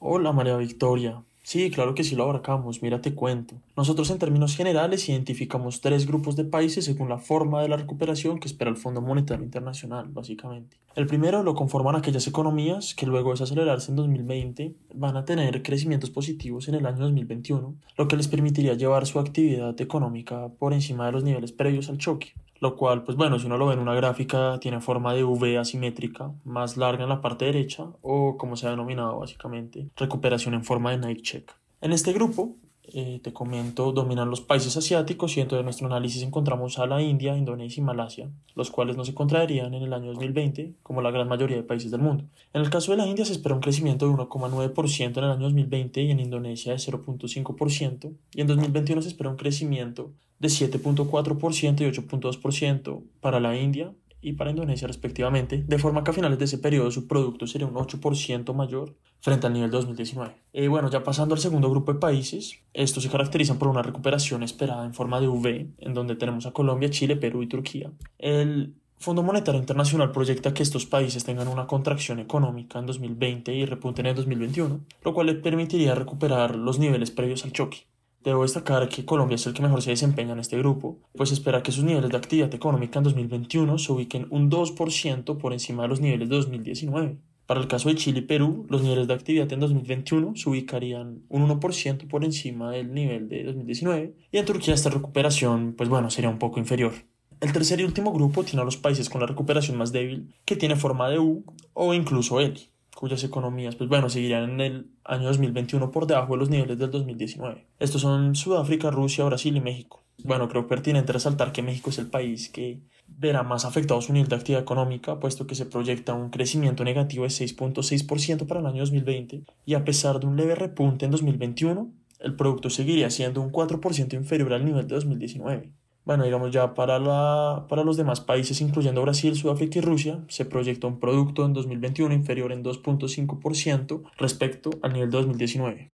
Hola 0.00 0.32
María 0.32 0.56
Victoria. 0.56 1.24
Sí, 1.48 1.70
claro 1.70 1.94
que 1.94 2.04
sí 2.04 2.14
lo 2.14 2.24
abarcamos, 2.24 2.82
mira 2.82 3.00
te 3.00 3.14
cuento. 3.14 3.54
Nosotros 3.74 4.10
en 4.10 4.18
términos 4.18 4.54
generales 4.54 5.08
identificamos 5.08 5.80
tres 5.80 6.06
grupos 6.06 6.36
de 6.36 6.44
países 6.44 6.84
según 6.84 7.08
la 7.08 7.16
forma 7.16 7.62
de 7.62 7.70
la 7.70 7.78
recuperación 7.78 8.38
que 8.38 8.48
espera 8.48 8.70
el 8.70 8.76
Fondo 8.76 9.00
Monetario 9.00 9.46
Internacional, 9.46 10.08
básicamente. 10.10 10.76
El 10.94 11.06
primero 11.06 11.42
lo 11.42 11.54
conforman 11.54 11.96
aquellas 11.96 12.26
economías 12.26 12.94
que 12.94 13.06
luego 13.06 13.30
de 13.30 13.36
desacelerarse 13.36 13.90
en 13.90 13.96
2020 13.96 14.74
van 14.92 15.16
a 15.16 15.24
tener 15.24 15.62
crecimientos 15.62 16.10
positivos 16.10 16.68
en 16.68 16.74
el 16.74 16.84
año 16.84 16.98
2021, 16.98 17.74
lo 17.96 18.08
que 18.08 18.16
les 18.16 18.28
permitiría 18.28 18.74
llevar 18.74 19.06
su 19.06 19.18
actividad 19.18 19.80
económica 19.80 20.50
por 20.58 20.74
encima 20.74 21.06
de 21.06 21.12
los 21.12 21.24
niveles 21.24 21.52
previos 21.52 21.88
al 21.88 21.96
choque 21.96 22.34
lo 22.60 22.76
cual, 22.76 23.04
pues 23.04 23.16
bueno, 23.16 23.38
si 23.38 23.46
uno 23.46 23.56
lo 23.56 23.66
ve 23.66 23.74
en 23.74 23.80
una 23.80 23.94
gráfica, 23.94 24.58
tiene 24.60 24.80
forma 24.80 25.14
de 25.14 25.24
V 25.24 25.58
asimétrica, 25.58 26.32
más 26.44 26.76
larga 26.76 27.04
en 27.04 27.08
la 27.08 27.20
parte 27.20 27.44
derecha, 27.44 27.86
o 28.02 28.36
como 28.36 28.56
se 28.56 28.66
ha 28.66 28.70
denominado 28.70 29.18
básicamente, 29.18 29.88
recuperación 29.96 30.54
en 30.54 30.64
forma 30.64 30.90
de 30.90 30.98
Nike 30.98 31.22
check. 31.22 31.52
En 31.80 31.92
este 31.92 32.12
grupo, 32.12 32.56
eh, 32.92 33.20
te 33.22 33.32
comento, 33.32 33.92
dominan 33.92 34.30
los 34.30 34.40
países 34.40 34.76
asiáticos 34.76 35.36
y 35.36 35.40
dentro 35.40 35.58
de 35.58 35.64
nuestro 35.64 35.86
análisis 35.86 36.22
encontramos 36.22 36.78
a 36.78 36.86
la 36.86 37.02
India, 37.02 37.36
Indonesia 37.36 37.80
y 37.80 37.84
Malasia, 37.84 38.30
los 38.54 38.70
cuales 38.70 38.96
no 38.96 39.04
se 39.04 39.14
contraerían 39.14 39.74
en 39.74 39.82
el 39.82 39.92
año 39.92 40.08
2020 40.08 40.74
como 40.82 41.02
la 41.02 41.10
gran 41.10 41.28
mayoría 41.28 41.56
de 41.56 41.62
países 41.62 41.90
del 41.90 42.00
mundo. 42.00 42.24
En 42.52 42.62
el 42.62 42.70
caso 42.70 42.92
de 42.92 42.98
la 42.98 43.06
India 43.06 43.24
se 43.24 43.32
espera 43.32 43.54
un 43.54 43.60
crecimiento 43.60 44.06
de 44.06 44.14
1,9% 44.14 45.18
en 45.18 45.24
el 45.24 45.30
año 45.30 45.42
2020 45.42 46.02
y 46.02 46.10
en 46.10 46.20
Indonesia 46.20 46.72
de 46.72 46.78
0,5% 46.78 48.12
y 48.34 48.40
en 48.40 48.46
2021 48.46 49.02
se 49.02 49.08
espera 49.08 49.30
un 49.30 49.36
crecimiento 49.36 50.12
de 50.38 50.48
7.4% 50.48 51.80
y 51.80 51.84
8.2% 51.84 53.02
para 53.20 53.40
la 53.40 53.56
India 53.56 53.92
y 54.20 54.32
para 54.32 54.50
Indonesia 54.50 54.86
respectivamente, 54.86 55.64
de 55.66 55.78
forma 55.78 56.04
que 56.04 56.10
a 56.10 56.14
finales 56.14 56.38
de 56.38 56.44
ese 56.46 56.58
periodo 56.58 56.90
su 56.90 57.06
producto 57.06 57.46
sería 57.46 57.66
un 57.66 57.74
8% 57.74 58.54
mayor 58.54 58.96
frente 59.20 59.46
al 59.46 59.52
nivel 59.52 59.70
de 59.70 59.76
2019. 59.78 60.34
Y 60.52 60.66
bueno, 60.66 60.90
ya 60.90 61.02
pasando 61.04 61.34
al 61.34 61.40
segundo 61.40 61.70
grupo 61.70 61.92
de 61.92 61.98
países, 61.98 62.60
estos 62.72 63.02
se 63.02 63.10
caracterizan 63.10 63.58
por 63.58 63.68
una 63.68 63.82
recuperación 63.82 64.42
esperada 64.42 64.84
en 64.84 64.94
forma 64.94 65.20
de 65.20 65.28
V, 65.28 65.70
en 65.78 65.94
donde 65.94 66.16
tenemos 66.16 66.46
a 66.46 66.52
Colombia, 66.52 66.90
Chile, 66.90 67.16
Perú 67.16 67.42
y 67.42 67.48
Turquía. 67.48 67.90
El 68.18 68.74
Fondo 69.00 69.22
Monetario 69.22 69.60
Internacional 69.60 70.10
proyecta 70.10 70.52
que 70.52 70.64
estos 70.64 70.84
países 70.84 71.24
tengan 71.24 71.46
una 71.46 71.68
contracción 71.68 72.18
económica 72.18 72.80
en 72.80 72.86
2020 72.86 73.54
y 73.54 73.64
repunten 73.64 74.06
en 74.06 74.16
2021, 74.16 74.80
lo 75.04 75.14
cual 75.14 75.28
les 75.28 75.36
permitiría 75.36 75.94
recuperar 75.94 76.56
los 76.56 76.80
niveles 76.80 77.12
previos 77.12 77.44
al 77.44 77.52
choque. 77.52 77.87
Debo 78.24 78.42
destacar 78.42 78.88
que 78.88 79.04
Colombia 79.04 79.36
es 79.36 79.46
el 79.46 79.54
que 79.54 79.62
mejor 79.62 79.80
se 79.80 79.90
desempeña 79.90 80.32
en 80.32 80.40
este 80.40 80.58
grupo, 80.58 80.98
pues 81.16 81.30
espera 81.30 81.62
que 81.62 81.70
sus 81.70 81.84
niveles 81.84 82.10
de 82.10 82.16
actividad 82.16 82.52
económica 82.52 82.98
en 82.98 83.04
2021 83.04 83.78
se 83.78 83.92
ubiquen 83.92 84.26
un 84.30 84.50
2% 84.50 85.38
por 85.38 85.52
encima 85.52 85.84
de 85.84 85.88
los 85.88 86.00
niveles 86.00 86.28
de 86.28 86.36
2019. 86.36 87.18
Para 87.46 87.60
el 87.60 87.68
caso 87.68 87.88
de 87.88 87.94
Chile 87.94 88.18
y 88.18 88.22
Perú, 88.22 88.66
los 88.68 88.82
niveles 88.82 89.06
de 89.06 89.14
actividad 89.14 89.50
en 89.52 89.60
2021 89.60 90.34
se 90.34 90.50
ubicarían 90.50 91.22
un 91.28 91.48
1% 91.48 92.08
por 92.08 92.24
encima 92.24 92.72
del 92.72 92.92
nivel 92.92 93.28
de 93.28 93.44
2019 93.44 94.14
y 94.32 94.36
en 94.36 94.44
Turquía 94.44 94.74
esta 94.74 94.90
recuperación, 94.90 95.74
pues 95.78 95.88
bueno, 95.88 96.10
sería 96.10 96.28
un 96.28 96.38
poco 96.38 96.58
inferior. 96.58 96.92
El 97.40 97.52
tercer 97.52 97.80
y 97.80 97.84
último 97.84 98.12
grupo 98.12 98.42
tiene 98.42 98.62
a 98.62 98.64
los 98.64 98.76
países 98.76 99.08
con 99.08 99.20
la 99.20 99.28
recuperación 99.28 99.78
más 99.78 99.92
débil, 99.92 100.34
que 100.44 100.56
tiene 100.56 100.74
forma 100.74 101.08
de 101.08 101.20
U 101.20 101.44
o 101.72 101.94
incluso 101.94 102.40
L 102.40 102.58
cuyas 102.98 103.22
economías, 103.22 103.76
pues 103.76 103.88
bueno, 103.88 104.10
seguirían 104.10 104.50
en 104.50 104.60
el 104.60 104.90
año 105.04 105.28
2021 105.28 105.92
por 105.92 106.08
debajo 106.08 106.32
de 106.32 106.38
los 106.40 106.50
niveles 106.50 106.78
del 106.78 106.90
2019. 106.90 107.64
Estos 107.78 108.00
son 108.00 108.34
Sudáfrica, 108.34 108.90
Rusia, 108.90 109.24
Brasil 109.24 109.56
y 109.56 109.60
México. 109.60 110.02
Bueno, 110.24 110.48
creo 110.48 110.66
pertinente 110.66 111.12
resaltar 111.12 111.52
que 111.52 111.62
México 111.62 111.90
es 111.90 111.98
el 111.98 112.08
país 112.08 112.48
que 112.48 112.80
verá 113.06 113.44
más 113.44 113.64
afectado 113.64 114.02
su 114.02 114.12
nivel 114.12 114.28
de 114.28 114.34
actividad 114.34 114.62
económica, 114.62 115.20
puesto 115.20 115.46
que 115.46 115.54
se 115.54 115.66
proyecta 115.66 116.14
un 116.14 116.30
crecimiento 116.30 116.82
negativo 116.82 117.22
de 117.22 117.30
6.6% 117.30 118.48
para 118.48 118.58
el 118.58 118.66
año 118.66 118.80
2020 118.80 119.44
y 119.64 119.74
a 119.74 119.84
pesar 119.84 120.18
de 120.18 120.26
un 120.26 120.36
leve 120.36 120.56
repunte 120.56 121.04
en 121.04 121.12
2021, 121.12 121.92
el 122.18 122.34
producto 122.34 122.68
seguiría 122.68 123.10
siendo 123.10 123.40
un 123.40 123.52
4% 123.52 124.14
inferior 124.14 124.52
al 124.52 124.64
nivel 124.64 124.88
de 124.88 124.96
2019. 124.96 125.70
Bueno, 126.08 126.24
digamos 126.24 126.50
ya 126.50 126.72
para, 126.72 126.98
la, 126.98 127.66
para 127.68 127.84
los 127.84 127.98
demás 127.98 128.22
países, 128.22 128.62
incluyendo 128.62 129.02
Brasil, 129.02 129.36
Sudáfrica 129.36 129.78
y 129.78 129.82
Rusia, 129.82 130.24
se 130.28 130.46
proyecta 130.46 130.86
un 130.86 131.00
producto 131.00 131.44
en 131.44 131.52
2021 131.52 132.14
inferior 132.14 132.50
en 132.50 132.64
2.5% 132.64 134.10
respecto 134.16 134.70
al 134.80 134.94
nivel 134.94 135.10
de 135.10 135.18
2019. 135.18 135.90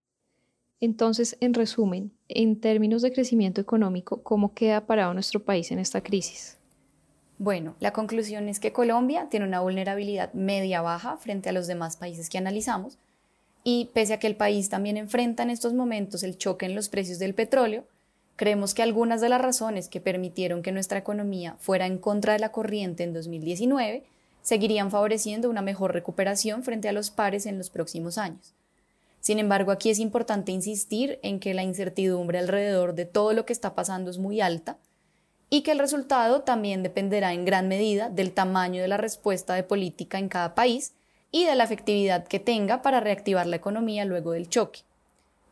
Entonces, 0.81 1.38
en 1.41 1.53
resumen, 1.53 2.11
en 2.27 2.59
términos 2.59 3.03
de 3.03 3.13
crecimiento 3.13 3.61
económico, 3.61 4.23
¿cómo 4.23 4.56
queda 4.56 4.88
parado 4.88 5.13
nuestro 5.13 5.41
país 5.41 5.69
en 5.69 5.77
esta 5.77 6.01
crisis? 6.01 6.57
Bueno, 7.38 7.75
la 7.79 7.94
conclusión 7.94 8.50
es 8.50 8.59
que 8.59 8.73
Colombia 8.73 9.27
tiene 9.29 9.45
una 9.45 9.59
vulnerabilidad 9.59 10.33
media-baja 10.33 11.17
frente 11.17 11.50
a 11.50 11.51
los 11.51 11.67
demás 11.67 11.97
países 11.97 12.31
que 12.31 12.39
analizamos 12.39 12.97
y 13.63 13.91
pese 13.94 14.13
a 14.13 14.19
que 14.19 14.25
el 14.25 14.35
país 14.35 14.69
también 14.69 14.97
enfrenta 14.97 15.44
en 15.44 15.51
estos 15.51 15.75
momentos 15.75 16.23
el 16.23 16.39
choque 16.39 16.65
en 16.65 16.73
los 16.73 16.89
precios 16.89 17.19
del 17.19 17.35
petróleo, 17.35 17.85
Creemos 18.39 18.74
que 18.74 18.81
algunas 18.81 19.19
de 19.19 19.27
las 19.27 19.41
razones 19.41 19.89
que 19.89 20.00
permitieron 20.00 20.62
que 20.62 20.71
nuestra 20.71 20.97
economía 20.97 21.57
fuera 21.59 21.86
en 21.86 21.97
contra 21.97 22.31
de 22.31 22.39
la 22.39 22.53
corriente 22.53 23.03
en 23.03 23.12
2019 23.12 24.06
seguirían 24.44 24.92
favoreciendo 24.92 25.49
una 25.49 25.61
mejor 25.61 25.92
recuperación 25.92 26.64
frente 26.64 26.87
a 26.87 26.94
los 26.94 27.11
pares 27.11 27.45
en 27.45 27.57
los 27.57 27.69
próximos 27.69 28.18
años. 28.18 28.54
Sin 29.19 29.40
embargo, 29.40 29.73
aquí 29.73 29.90
es 29.90 29.99
importante 29.99 30.54
insistir 30.54 31.19
en 31.21 31.42
que 31.42 31.54
la 31.54 31.64
incertidumbre 31.64 32.40
alrededor 32.40 32.95
de 32.95 33.04
todo 33.04 33.33
lo 33.33 33.45
que 33.45 33.52
está 33.52 33.75
pasando 33.75 34.09
es 34.09 34.19
muy 34.19 34.40
alta 34.40 34.78
y 35.49 35.64
que 35.64 35.73
el 35.73 35.80
resultado 35.80 36.44
también 36.44 36.81
dependerá 36.81 37.33
en 37.33 37.44
gran 37.44 37.68
medida 37.68 38.09
del 38.09 38.31
tamaño 38.31 38.81
de 38.81 38.87
la 38.87 38.95
respuesta 38.95 39.54
de 39.54 39.64
política 39.64 40.18
en 40.18 40.30
cada 40.30 40.56
país 40.56 40.94
y 41.30 41.44
de 41.44 41.56
la 41.56 41.66
efectividad 41.66 42.25
que 42.25 42.40
tenga 42.40 42.81
para 42.83 43.02
reactivar 43.02 43.47
la 43.47 43.57
economía 43.57 44.06
luego 44.06 44.31
del 44.31 44.47
choque. 44.47 44.83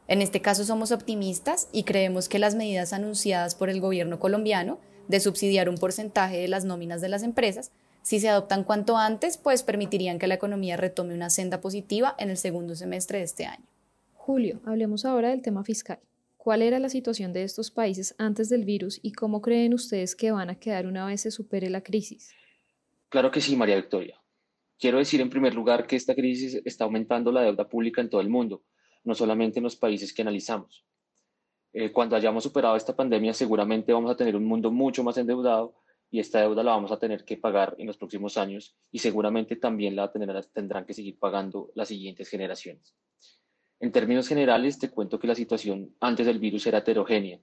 En 0.07 0.21
este 0.21 0.41
caso 0.41 0.63
somos 0.63 0.91
optimistas 0.91 1.67
y 1.73 1.83
creemos 1.83 2.29
que 2.29 2.39
las 2.39 2.55
medidas 2.55 2.93
anunciadas 2.93 3.55
por 3.55 3.69
el 3.69 3.81
gobierno 3.81 4.19
colombiano 4.19 4.79
de 5.09 5.19
subsidiar 5.19 5.67
un 5.67 5.77
porcentaje 5.77 6.37
de 6.37 6.47
las 6.47 6.63
nóminas 6.63 7.01
de 7.01 7.09
las 7.09 7.23
empresas, 7.23 7.71
si 8.03 8.21
se 8.21 8.29
adoptan 8.29 8.63
cuanto 8.63 8.97
antes, 8.97 9.37
pues 9.37 9.63
permitirían 9.63 10.17
que 10.17 10.27
la 10.27 10.35
economía 10.35 10.77
retome 10.77 11.13
una 11.13 11.29
senda 11.29 11.59
positiva 11.59 12.15
en 12.19 12.29
el 12.29 12.37
segundo 12.37 12.73
semestre 12.73 13.17
de 13.17 13.25
este 13.25 13.45
año. 13.45 13.65
Julio, 14.13 14.61
hablemos 14.65 15.03
ahora 15.03 15.29
del 15.29 15.41
tema 15.41 15.65
fiscal. 15.65 15.99
¿Cuál 16.37 16.61
era 16.61 16.79
la 16.79 16.87
situación 16.87 17.33
de 17.33 17.43
estos 17.43 17.69
países 17.69 18.15
antes 18.17 18.47
del 18.47 18.63
virus 18.63 19.01
y 19.01 19.11
cómo 19.11 19.41
creen 19.41 19.73
ustedes 19.73 20.15
que 20.15 20.31
van 20.31 20.49
a 20.49 20.55
quedar 20.55 20.87
una 20.87 21.05
vez 21.05 21.19
se 21.19 21.31
supere 21.31 21.69
la 21.69 21.81
crisis? 21.81 22.31
Claro 23.09 23.29
que 23.29 23.41
sí, 23.41 23.57
María 23.57 23.75
Victoria. 23.75 24.17
Quiero 24.79 24.99
decir 24.99 25.19
en 25.19 25.29
primer 25.29 25.53
lugar 25.53 25.85
que 25.85 25.97
esta 25.97 26.15
crisis 26.15 26.61
está 26.63 26.85
aumentando 26.85 27.29
la 27.33 27.41
deuda 27.41 27.67
pública 27.67 27.99
en 27.99 28.09
todo 28.09 28.21
el 28.21 28.29
mundo 28.29 28.63
no 29.07 29.15
solamente 29.15 29.59
en 29.59 29.63
los 29.63 29.77
países 29.77 30.13
que 30.13 30.21
analizamos. 30.21 30.85
Eh, 31.71 31.93
cuando 31.93 32.17
hayamos 32.17 32.43
superado 32.43 32.75
esta 32.75 32.93
pandemia, 32.93 33.33
seguramente 33.33 33.93
vamos 33.93 34.11
a 34.11 34.17
tener 34.17 34.35
un 34.35 34.43
mundo 34.43 34.69
mucho 34.69 35.01
más 35.01 35.17
endeudado 35.17 35.75
y 36.11 36.19
esta 36.19 36.41
deuda 36.41 36.61
la 36.61 36.71
vamos 36.71 36.91
a 36.91 36.99
tener 36.99 37.23
que 37.23 37.37
pagar 37.37 37.73
en 37.77 37.87
los 37.87 37.97
próximos 37.97 38.37
años 38.37 38.75
y 38.91 38.99
seguramente 38.99 39.55
también 39.55 39.95
la 39.95 40.11
tendrán 40.11 40.85
que 40.85 40.93
seguir 40.93 41.17
pagando 41.17 41.71
las 41.73 41.87
siguientes 41.87 42.27
generaciones. 42.29 42.95
En 43.79 43.93
términos 43.93 44.27
generales, 44.27 44.77
te 44.77 44.89
cuento 44.89 45.19
que 45.19 45.27
la 45.27 45.35
situación 45.35 45.95
antes 46.01 46.25
del 46.25 46.39
virus 46.39 46.67
era 46.67 46.79
heterogénea, 46.79 47.39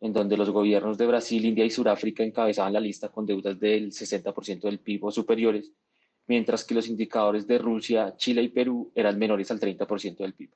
en 0.00 0.12
donde 0.12 0.36
los 0.36 0.50
gobiernos 0.50 0.98
de 0.98 1.06
Brasil, 1.06 1.46
India 1.46 1.64
y 1.64 1.70
Sudáfrica 1.70 2.22
encabezaban 2.22 2.74
la 2.74 2.80
lista 2.80 3.08
con 3.08 3.24
deudas 3.24 3.58
del 3.58 3.90
60% 3.90 4.60
del 4.62 4.80
PIB 4.80 5.04
o 5.04 5.10
superiores, 5.10 5.72
mientras 6.26 6.62
que 6.62 6.74
los 6.74 6.88
indicadores 6.88 7.46
de 7.46 7.56
Rusia, 7.56 8.14
Chile 8.18 8.42
y 8.42 8.48
Perú 8.48 8.92
eran 8.94 9.18
menores 9.18 9.50
al 9.50 9.60
30% 9.60 10.18
del 10.18 10.34
PIB. 10.34 10.50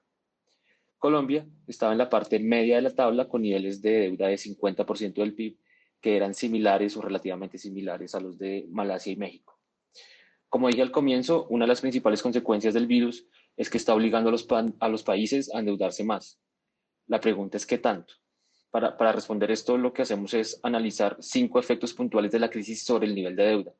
Colombia 1.00 1.46
estaba 1.66 1.92
en 1.92 1.98
la 1.98 2.10
parte 2.10 2.38
media 2.38 2.76
de 2.76 2.82
la 2.82 2.94
tabla 2.94 3.26
con 3.26 3.40
niveles 3.40 3.80
de 3.80 4.02
deuda 4.02 4.28
de 4.28 4.36
50% 4.36 5.14
del 5.14 5.34
PIB, 5.34 5.56
que 5.98 6.14
eran 6.14 6.34
similares 6.34 6.94
o 6.96 7.00
relativamente 7.00 7.56
similares 7.56 8.14
a 8.14 8.20
los 8.20 8.38
de 8.38 8.66
Malasia 8.68 9.14
y 9.14 9.16
México. 9.16 9.58
Como 10.50 10.68
dije 10.68 10.82
al 10.82 10.90
comienzo, 10.90 11.46
una 11.48 11.64
de 11.64 11.70
las 11.70 11.80
principales 11.80 12.22
consecuencias 12.22 12.74
del 12.74 12.86
virus 12.86 13.26
es 13.56 13.70
que 13.70 13.78
está 13.78 13.94
obligando 13.94 14.28
a 14.28 14.88
los, 14.88 15.02
países 15.02 15.52
a 15.54 15.60
endeudarse 15.60 16.04
más. 16.04 16.38
La 17.06 17.18
pregunta 17.18 17.56
es 17.56 17.64
qué 17.64 17.78
tanto. 17.78 18.14
Para, 18.70 18.96
para, 18.98 19.12
responder 19.12 19.50
esto, 19.50 19.78
lo 19.78 19.94
que 19.94 20.02
hacemos 20.02 20.34
es 20.34 20.60
analizar 20.62 21.16
cinco 21.20 21.58
efectos 21.58 21.94
puntuales 21.94 22.30
de 22.30 22.40
la 22.40 22.50
crisis 22.50 22.84
sobre 22.84 23.06
el 23.06 23.14
nivel 23.14 23.36
de 23.36 23.44
deuda. 23.44 23.72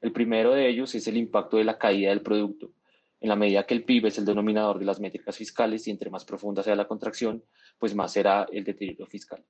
El 0.00 0.10
primero 0.10 0.54
de 0.54 0.66
ellos 0.66 0.94
es 0.94 1.06
el 1.06 1.18
impacto 1.18 1.58
de 1.58 1.64
la 1.64 1.76
caída 1.76 2.08
del 2.08 2.22
producto. 2.22 2.72
En 3.20 3.28
la 3.28 3.36
medida 3.36 3.66
que 3.66 3.74
el 3.74 3.84
PIB 3.84 4.06
es 4.06 4.18
el 4.18 4.24
denominador 4.24 4.78
de 4.78 4.84
las 4.84 5.00
métricas 5.00 5.36
fiscales 5.36 5.86
y 5.86 5.90
entre 5.90 6.10
más 6.10 6.24
profunda 6.24 6.62
sea 6.62 6.76
la 6.76 6.86
contracción, 6.86 7.44
pues 7.78 7.94
más 7.94 8.12
será 8.12 8.46
el 8.52 8.64
deterioro 8.64 9.06
fiscal. 9.06 9.44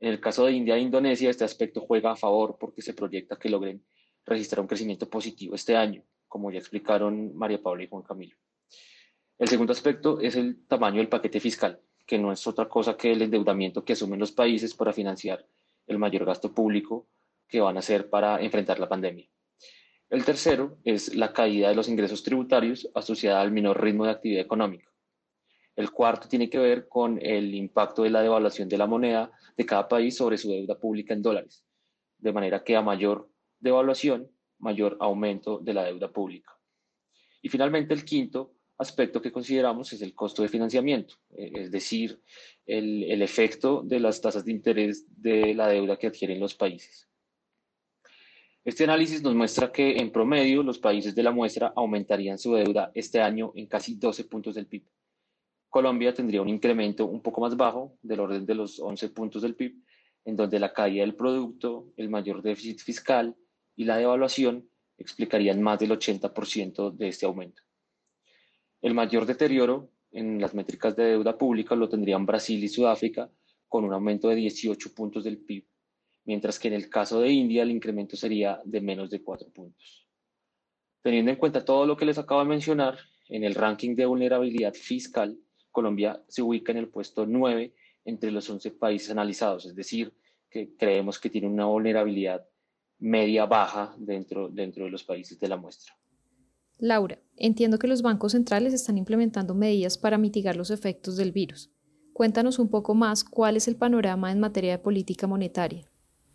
En 0.00 0.10
el 0.10 0.20
caso 0.20 0.44
de 0.44 0.52
India 0.52 0.76
e 0.76 0.80
Indonesia, 0.80 1.30
este 1.30 1.44
aspecto 1.44 1.80
juega 1.80 2.12
a 2.12 2.16
favor 2.16 2.56
porque 2.58 2.82
se 2.82 2.94
proyecta 2.94 3.36
que 3.36 3.48
logren 3.48 3.84
registrar 4.24 4.60
un 4.60 4.66
crecimiento 4.66 5.08
positivo 5.08 5.54
este 5.54 5.76
año, 5.76 6.02
como 6.28 6.50
ya 6.50 6.58
explicaron 6.58 7.34
María 7.36 7.62
Paula 7.62 7.84
y 7.84 7.88
Juan 7.88 8.02
Camilo. 8.02 8.36
El 9.38 9.48
segundo 9.48 9.72
aspecto 9.72 10.20
es 10.20 10.36
el 10.36 10.66
tamaño 10.66 10.98
del 10.98 11.08
paquete 11.08 11.40
fiscal, 11.40 11.80
que 12.06 12.18
no 12.18 12.32
es 12.32 12.46
otra 12.46 12.68
cosa 12.68 12.96
que 12.96 13.12
el 13.12 13.22
endeudamiento 13.22 13.84
que 13.84 13.92
asumen 13.92 14.20
los 14.20 14.32
países 14.32 14.74
para 14.74 14.92
financiar 14.92 15.46
el 15.86 15.98
mayor 15.98 16.24
gasto 16.24 16.52
público 16.52 17.08
que 17.48 17.60
van 17.60 17.76
a 17.76 17.80
hacer 17.80 18.08
para 18.10 18.40
enfrentar 18.40 18.78
la 18.78 18.88
pandemia. 18.88 19.28
El 20.08 20.24
tercero 20.24 20.78
es 20.84 21.16
la 21.16 21.32
caída 21.32 21.68
de 21.68 21.74
los 21.74 21.88
ingresos 21.88 22.22
tributarios 22.22 22.88
asociada 22.94 23.40
al 23.40 23.50
menor 23.50 23.82
ritmo 23.82 24.04
de 24.04 24.12
actividad 24.12 24.44
económica. 24.44 24.88
El 25.74 25.90
cuarto 25.90 26.28
tiene 26.28 26.48
que 26.48 26.58
ver 26.58 26.86
con 26.86 27.18
el 27.20 27.52
impacto 27.54 28.04
de 28.04 28.10
la 28.10 28.22
devaluación 28.22 28.68
de 28.68 28.78
la 28.78 28.86
moneda 28.86 29.32
de 29.56 29.66
cada 29.66 29.88
país 29.88 30.16
sobre 30.16 30.38
su 30.38 30.48
deuda 30.48 30.78
pública 30.78 31.12
en 31.12 31.22
dólares, 31.22 31.64
de 32.18 32.32
manera 32.32 32.62
que 32.62 32.76
a 32.76 32.82
mayor 32.82 33.28
devaluación, 33.58 34.30
mayor 34.58 34.96
aumento 35.00 35.58
de 35.58 35.74
la 35.74 35.84
deuda 35.84 36.12
pública. 36.12 36.56
Y 37.42 37.48
finalmente 37.48 37.92
el 37.92 38.04
quinto 38.04 38.54
aspecto 38.78 39.20
que 39.20 39.32
consideramos 39.32 39.92
es 39.92 40.02
el 40.02 40.14
costo 40.14 40.42
de 40.42 40.48
financiamiento, 40.48 41.16
eh, 41.36 41.50
es 41.54 41.72
decir, 41.72 42.22
el, 42.64 43.02
el 43.10 43.22
efecto 43.22 43.82
de 43.82 43.98
las 43.98 44.20
tasas 44.20 44.44
de 44.44 44.52
interés 44.52 45.04
de 45.20 45.52
la 45.52 45.66
deuda 45.66 45.96
que 45.96 46.06
adquieren 46.06 46.38
los 46.38 46.54
países. 46.54 47.08
Este 48.66 48.82
análisis 48.82 49.22
nos 49.22 49.36
muestra 49.36 49.70
que 49.70 49.96
en 49.96 50.10
promedio 50.10 50.60
los 50.64 50.80
países 50.80 51.14
de 51.14 51.22
la 51.22 51.30
muestra 51.30 51.72
aumentarían 51.76 52.36
su 52.36 52.52
deuda 52.52 52.90
este 52.96 53.20
año 53.20 53.52
en 53.54 53.68
casi 53.68 53.94
12 53.94 54.24
puntos 54.24 54.56
del 54.56 54.66
PIB. 54.66 54.82
Colombia 55.70 56.12
tendría 56.12 56.42
un 56.42 56.48
incremento 56.48 57.06
un 57.06 57.22
poco 57.22 57.40
más 57.42 57.56
bajo, 57.56 57.96
del 58.02 58.18
orden 58.18 58.44
de 58.44 58.56
los 58.56 58.80
11 58.80 59.10
puntos 59.10 59.42
del 59.42 59.54
PIB, 59.54 59.84
en 60.24 60.34
donde 60.34 60.58
la 60.58 60.72
caída 60.72 61.02
del 61.02 61.14
producto, 61.14 61.92
el 61.96 62.08
mayor 62.08 62.42
déficit 62.42 62.80
fiscal 62.80 63.36
y 63.76 63.84
la 63.84 63.98
devaluación 63.98 64.68
explicarían 64.98 65.62
más 65.62 65.78
del 65.78 65.92
80% 65.92 66.90
de 66.90 67.06
este 67.06 67.24
aumento. 67.24 67.62
El 68.82 68.94
mayor 68.94 69.26
deterioro 69.26 69.92
en 70.10 70.40
las 70.40 70.54
métricas 70.54 70.96
de 70.96 71.04
deuda 71.04 71.38
pública 71.38 71.76
lo 71.76 71.88
tendrían 71.88 72.26
Brasil 72.26 72.64
y 72.64 72.68
Sudáfrica, 72.68 73.30
con 73.68 73.84
un 73.84 73.92
aumento 73.92 74.28
de 74.28 74.34
18 74.34 74.92
puntos 74.92 75.22
del 75.22 75.38
PIB 75.38 75.64
mientras 76.26 76.58
que 76.58 76.68
en 76.68 76.74
el 76.74 76.90
caso 76.90 77.20
de 77.20 77.30
India 77.30 77.62
el 77.62 77.70
incremento 77.70 78.16
sería 78.16 78.60
de 78.64 78.80
menos 78.80 79.08
de 79.08 79.22
4 79.22 79.48
puntos. 79.50 80.06
Teniendo 81.02 81.30
en 81.30 81.38
cuenta 81.38 81.64
todo 81.64 81.86
lo 81.86 81.96
que 81.96 82.04
les 82.04 82.18
acabo 82.18 82.40
de 82.40 82.48
mencionar, 82.48 82.98
en 83.28 83.44
el 83.44 83.54
ranking 83.54 83.94
de 83.94 84.06
vulnerabilidad 84.06 84.74
fiscal, 84.74 85.38
Colombia 85.70 86.22
se 86.28 86.42
ubica 86.42 86.72
en 86.72 86.78
el 86.78 86.88
puesto 86.88 87.26
9 87.26 87.72
entre 88.04 88.30
los 88.30 88.48
11 88.48 88.72
países 88.72 89.10
analizados, 89.10 89.66
es 89.66 89.74
decir, 89.74 90.12
que 90.50 90.76
creemos 90.76 91.18
que 91.18 91.30
tiene 91.30 91.48
una 91.48 91.66
vulnerabilidad 91.66 92.44
media 92.98 93.46
baja 93.46 93.94
dentro, 93.98 94.48
dentro 94.48 94.84
de 94.84 94.90
los 94.90 95.04
países 95.04 95.38
de 95.38 95.48
la 95.48 95.56
muestra. 95.56 95.96
Laura, 96.78 97.18
entiendo 97.36 97.78
que 97.78 97.86
los 97.86 98.02
bancos 98.02 98.32
centrales 98.32 98.74
están 98.74 98.98
implementando 98.98 99.54
medidas 99.54 99.98
para 99.98 100.18
mitigar 100.18 100.56
los 100.56 100.70
efectos 100.70 101.16
del 101.16 101.32
virus. 101.32 101.70
Cuéntanos 102.12 102.58
un 102.58 102.68
poco 102.68 102.94
más 102.94 103.24
cuál 103.24 103.56
es 103.56 103.68
el 103.68 103.76
panorama 103.76 104.32
en 104.32 104.40
materia 104.40 104.72
de 104.72 104.78
política 104.78 105.26
monetaria. 105.26 105.90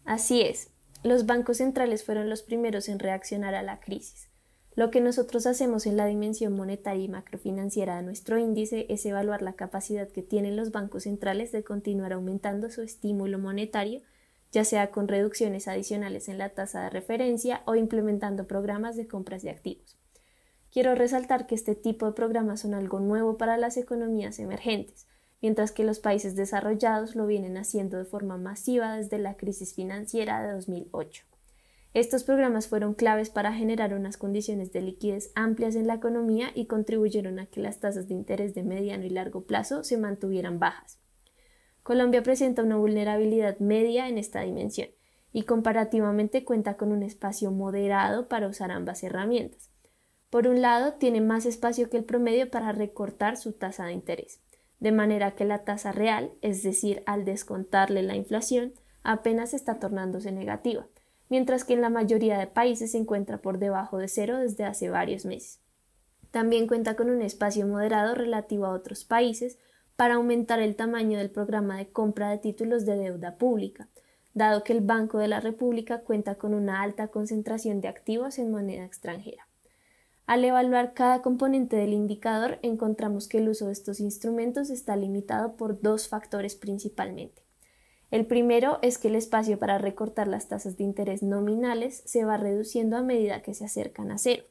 Así 0.05 0.41
es, 0.41 0.71
los 1.03 1.25
bancos 1.25 1.57
centrales 1.57 2.03
fueron 2.03 2.29
los 2.29 2.43
primeros 2.43 2.89
en 2.89 2.99
reaccionar 2.99 3.55
a 3.55 3.63
la 3.63 3.79
crisis. 3.79 4.29
Lo 4.73 4.89
que 4.89 5.01
nosotros 5.01 5.47
hacemos 5.47 5.85
en 5.85 5.97
la 5.97 6.05
dimensión 6.05 6.53
monetaria 6.53 7.03
y 7.03 7.09
macrofinanciera 7.09 7.97
de 7.97 8.03
nuestro 8.03 8.37
índice 8.37 8.85
es 8.89 9.05
evaluar 9.05 9.41
la 9.41 9.53
capacidad 9.53 10.07
que 10.07 10.21
tienen 10.21 10.55
los 10.55 10.71
bancos 10.71 11.03
centrales 11.03 11.51
de 11.51 11.63
continuar 11.63 12.13
aumentando 12.13 12.69
su 12.69 12.81
estímulo 12.81 13.37
monetario, 13.37 14.01
ya 14.51 14.63
sea 14.63 14.91
con 14.91 15.07
reducciones 15.07 15.67
adicionales 15.67 16.29
en 16.29 16.37
la 16.37 16.49
tasa 16.49 16.83
de 16.83 16.89
referencia 16.89 17.63
o 17.65 17.75
implementando 17.75 18.47
programas 18.47 18.95
de 18.95 19.07
compras 19.07 19.41
de 19.41 19.49
activos. 19.49 19.97
Quiero 20.71 20.95
resaltar 20.95 21.47
que 21.47 21.55
este 21.55 21.75
tipo 21.75 22.05
de 22.05 22.13
programas 22.13 22.61
son 22.61 22.73
algo 22.73 23.01
nuevo 23.01 23.37
para 23.37 23.57
las 23.57 23.75
economías 23.75 24.39
emergentes, 24.39 25.05
mientras 25.41 25.71
que 25.71 25.83
los 25.83 25.99
países 25.99 26.35
desarrollados 26.35 27.15
lo 27.15 27.25
vienen 27.25 27.57
haciendo 27.57 27.97
de 27.97 28.05
forma 28.05 28.37
masiva 28.37 28.95
desde 28.95 29.17
la 29.17 29.35
crisis 29.35 29.73
financiera 29.73 30.41
de 30.43 30.53
2008. 30.53 31.25
Estos 31.93 32.23
programas 32.23 32.67
fueron 32.67 32.93
claves 32.93 33.29
para 33.29 33.51
generar 33.51 33.93
unas 33.93 34.15
condiciones 34.15 34.71
de 34.71 34.81
liquidez 34.81 35.31
amplias 35.35 35.75
en 35.75 35.87
la 35.87 35.95
economía 35.95 36.51
y 36.55 36.67
contribuyeron 36.67 37.39
a 37.39 37.47
que 37.47 37.59
las 37.59 37.79
tasas 37.79 38.07
de 38.07 38.13
interés 38.13 38.53
de 38.53 38.63
mediano 38.63 39.03
y 39.03 39.09
largo 39.09 39.43
plazo 39.43 39.83
se 39.83 39.97
mantuvieran 39.97 40.57
bajas. 40.57 40.99
Colombia 41.83 42.23
presenta 42.23 42.63
una 42.63 42.77
vulnerabilidad 42.77 43.59
media 43.59 44.07
en 44.07 44.17
esta 44.17 44.41
dimensión 44.41 44.89
y 45.33 45.43
comparativamente 45.43 46.45
cuenta 46.45 46.77
con 46.77 46.91
un 46.91 47.03
espacio 47.03 47.51
moderado 47.51 48.29
para 48.29 48.47
usar 48.47 48.71
ambas 48.71 49.03
herramientas. 49.03 49.69
Por 50.29 50.47
un 50.47 50.61
lado, 50.61 50.93
tiene 50.93 51.19
más 51.19 51.45
espacio 51.45 51.89
que 51.89 51.97
el 51.97 52.05
promedio 52.05 52.49
para 52.49 52.71
recortar 52.71 53.35
su 53.35 53.51
tasa 53.51 53.85
de 53.85 53.93
interés 53.93 54.39
de 54.81 54.91
manera 54.91 55.31
que 55.31 55.45
la 55.45 55.59
tasa 55.59 55.93
real, 55.93 56.31
es 56.41 56.63
decir, 56.63 57.03
al 57.05 57.23
descontarle 57.23 58.01
la 58.01 58.15
inflación, 58.15 58.73
apenas 59.03 59.53
está 59.53 59.79
tornándose 59.79 60.31
negativa, 60.31 60.87
mientras 61.29 61.63
que 61.63 61.73
en 61.73 61.81
la 61.81 61.91
mayoría 61.91 62.37
de 62.39 62.47
países 62.47 62.91
se 62.91 62.97
encuentra 62.97 63.37
por 63.37 63.59
debajo 63.59 63.99
de 63.99 64.07
cero 64.07 64.39
desde 64.39 64.65
hace 64.65 64.89
varios 64.89 65.23
meses. 65.23 65.61
También 66.31 66.67
cuenta 66.67 66.95
con 66.95 67.11
un 67.11 67.21
espacio 67.21 67.67
moderado 67.67 68.15
relativo 68.15 68.65
a 68.65 68.71
otros 68.71 69.05
países 69.05 69.59
para 69.95 70.15
aumentar 70.15 70.59
el 70.59 70.75
tamaño 70.75 71.19
del 71.19 71.29
programa 71.29 71.77
de 71.77 71.91
compra 71.91 72.31
de 72.31 72.39
títulos 72.39 72.83
de 72.85 72.95
deuda 72.95 73.37
pública, 73.37 73.87
dado 74.33 74.63
que 74.63 74.73
el 74.73 74.81
Banco 74.81 75.19
de 75.19 75.27
la 75.27 75.41
República 75.41 75.99
cuenta 75.99 76.35
con 76.35 76.55
una 76.55 76.81
alta 76.81 77.09
concentración 77.09 77.81
de 77.81 77.87
activos 77.87 78.39
en 78.39 78.49
moneda 78.49 78.83
extranjera. 78.83 79.47
Al 80.31 80.45
evaluar 80.45 80.93
cada 80.93 81.21
componente 81.21 81.75
del 81.75 81.91
indicador, 81.91 82.57
encontramos 82.61 83.27
que 83.27 83.39
el 83.39 83.49
uso 83.49 83.65
de 83.65 83.73
estos 83.73 83.99
instrumentos 83.99 84.69
está 84.69 84.95
limitado 84.95 85.57
por 85.57 85.81
dos 85.81 86.07
factores 86.07 86.55
principalmente. 86.55 87.41
El 88.11 88.25
primero 88.25 88.79
es 88.81 88.97
que 88.97 89.09
el 89.09 89.15
espacio 89.15 89.59
para 89.59 89.77
recortar 89.77 90.29
las 90.29 90.47
tasas 90.47 90.77
de 90.77 90.85
interés 90.85 91.21
nominales 91.21 92.01
se 92.05 92.23
va 92.23 92.37
reduciendo 92.37 92.95
a 92.95 93.01
medida 93.03 93.41
que 93.41 93.53
se 93.53 93.65
acercan 93.65 94.09
a 94.09 94.17
cero. 94.17 94.45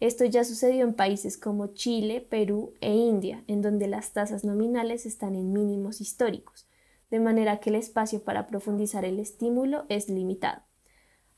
Esto 0.00 0.26
ya 0.26 0.44
sucedió 0.44 0.84
en 0.84 0.92
países 0.92 1.38
como 1.38 1.68
Chile, 1.68 2.20
Perú 2.20 2.74
e 2.82 2.92
India, 2.94 3.42
en 3.46 3.62
donde 3.62 3.88
las 3.88 4.12
tasas 4.12 4.44
nominales 4.44 5.06
están 5.06 5.34
en 5.34 5.50
mínimos 5.50 6.02
históricos, 6.02 6.68
de 7.10 7.20
manera 7.20 7.58
que 7.58 7.70
el 7.70 7.76
espacio 7.76 8.22
para 8.22 8.46
profundizar 8.46 9.06
el 9.06 9.18
estímulo 9.18 9.86
es 9.88 10.10
limitado. 10.10 10.65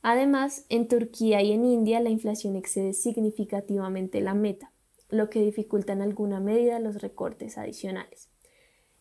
Además, 0.01 0.65
en 0.69 0.87
Turquía 0.87 1.41
y 1.41 1.51
en 1.51 1.65
India 1.65 1.99
la 1.99 2.09
inflación 2.09 2.55
excede 2.55 2.93
significativamente 2.93 4.21
la 4.21 4.33
meta, 4.33 4.71
lo 5.09 5.29
que 5.29 5.41
dificulta 5.41 5.93
en 5.93 6.01
alguna 6.01 6.39
medida 6.39 6.79
los 6.79 7.01
recortes 7.01 7.57
adicionales. 7.57 8.29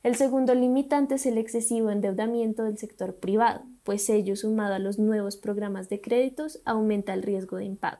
El 0.02 0.14
segundo 0.14 0.55
limitante 0.55 1.17
es 1.17 1.26
el 1.26 1.38
excesivo 1.38 1.90
endeudamiento 1.90 2.64
del 2.64 2.78
sector 2.78 3.17
privado, 3.17 3.62
pues 3.83 4.09
ello 4.11 4.37
sumado 4.37 4.75
a 4.75 4.78
los 4.78 4.99
nuevos 4.99 5.37
programas 5.37 5.88
de 5.88 6.00
créditos 6.00 6.61
aumenta 6.64 7.14
el 7.14 7.23
riesgo 7.23 7.57
de 7.57 7.64
impago. 7.64 7.99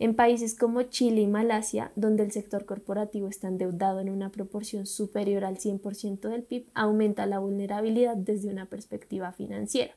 En 0.00 0.16
países 0.16 0.58
como 0.58 0.82
Chile 0.84 1.20
y 1.20 1.26
Malasia, 1.26 1.92
donde 1.94 2.22
el 2.22 2.32
sector 2.32 2.64
corporativo 2.64 3.28
está 3.28 3.48
endeudado 3.48 4.00
en 4.00 4.08
una 4.08 4.32
proporción 4.32 4.86
superior 4.86 5.44
al 5.44 5.58
100% 5.58 6.28
del 6.28 6.42
PIB, 6.42 6.68
aumenta 6.74 7.26
la 7.26 7.38
vulnerabilidad 7.38 8.16
desde 8.16 8.48
una 8.48 8.66
perspectiva 8.66 9.32
financiera. 9.32 9.94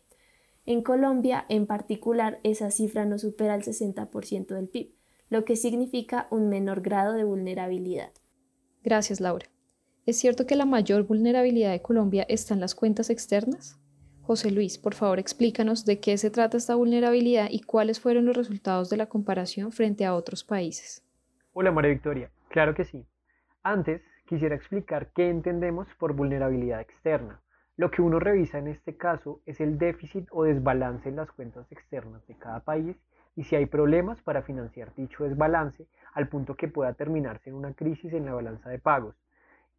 En 0.65 0.82
Colombia, 0.82 1.46
en 1.50 1.65
particular, 1.65 2.39
esa 2.43 2.72
cifra 2.72 3.05
no 3.05 3.17
supera 3.17 3.55
el 3.55 3.63
60% 3.63 4.55
del 4.55 4.70
PIB, 4.70 4.93
lo 5.29 5.43
que 5.43 5.58
significa 5.58 6.27
un 6.32 6.48
menor 6.48 6.82
grado 6.82 7.13
de 7.13 7.25
vulnerabilidad. 7.25 8.12
Gracias, 8.82 9.20
Laura. 9.20 9.48
¿Es 10.05 10.17
cierto 10.17 10.46
que 10.46 10.55
la 10.55 10.65
mayor 10.65 11.03
vulnerabilidad 11.03 11.72
de 11.72 11.82
Colombia 11.82 12.25
está 12.29 12.53
en 12.53 12.62
las 12.62 12.75
cuentas 12.75 13.10
externas? 13.10 13.77
José 14.22 14.51
Luis, 14.51 14.77
por 14.77 14.93
favor 14.93 15.20
explícanos 15.20 15.84
de 15.84 16.00
qué 16.00 16.17
se 16.17 16.32
trata 16.32 16.55
esta 16.55 16.75
vulnerabilidad 16.75 17.50
y 17.51 17.60
cuáles 17.60 18.00
fueron 18.00 18.25
los 18.25 18.38
resultados 18.38 18.89
de 18.89 18.96
la 18.96 19.08
comparación 19.08 19.74
frente 19.74 20.05
a 20.05 20.15
otros 20.15 20.46
países. 20.46 21.03
Hola 21.51 21.72
María 21.74 21.91
Victoria, 21.91 22.32
claro 22.48 22.74
que 22.74 22.86
sí. 22.86 23.05
Antes 23.63 24.01
quisiera 24.27 24.55
explicar 24.55 25.12
qué 25.13 25.29
entendemos 25.29 25.88
por 26.00 26.13
vulnerabilidad 26.13 26.79
externa 26.79 27.42
Lo 27.75 27.89
que 27.89 28.03
uno 28.03 28.20
revisa 28.20 28.60
en 28.60 28.68
este 28.68 28.98
caso 28.98 29.42
es 29.48 29.60
el 29.60 29.80
déficit 29.80 30.27
o 30.32 30.44
desbalance 30.44 31.10
en 31.10 31.15
las 31.15 31.32
cuentas 31.32 31.72
externas 31.72 32.25
de 32.27 32.38
cada 32.38 32.60
país 32.60 32.96
y 33.36 33.46
si 33.46 33.56
hay 33.56 33.65
problemas 33.65 34.22
para 34.22 34.44
financiar 34.44 34.94
dicho 34.94 35.24
desbalance 35.24 35.88
al 36.13 36.27
punto 36.27 36.53
que 36.56 36.68
pueda 36.68 36.94
terminarse 36.94 37.50
en 37.50 37.56
una 37.56 37.74
crisis 37.74 38.13
en 38.13 38.25
la 38.25 38.34
balanza 38.36 38.70
de 38.70 38.77
pagos. 38.77 39.15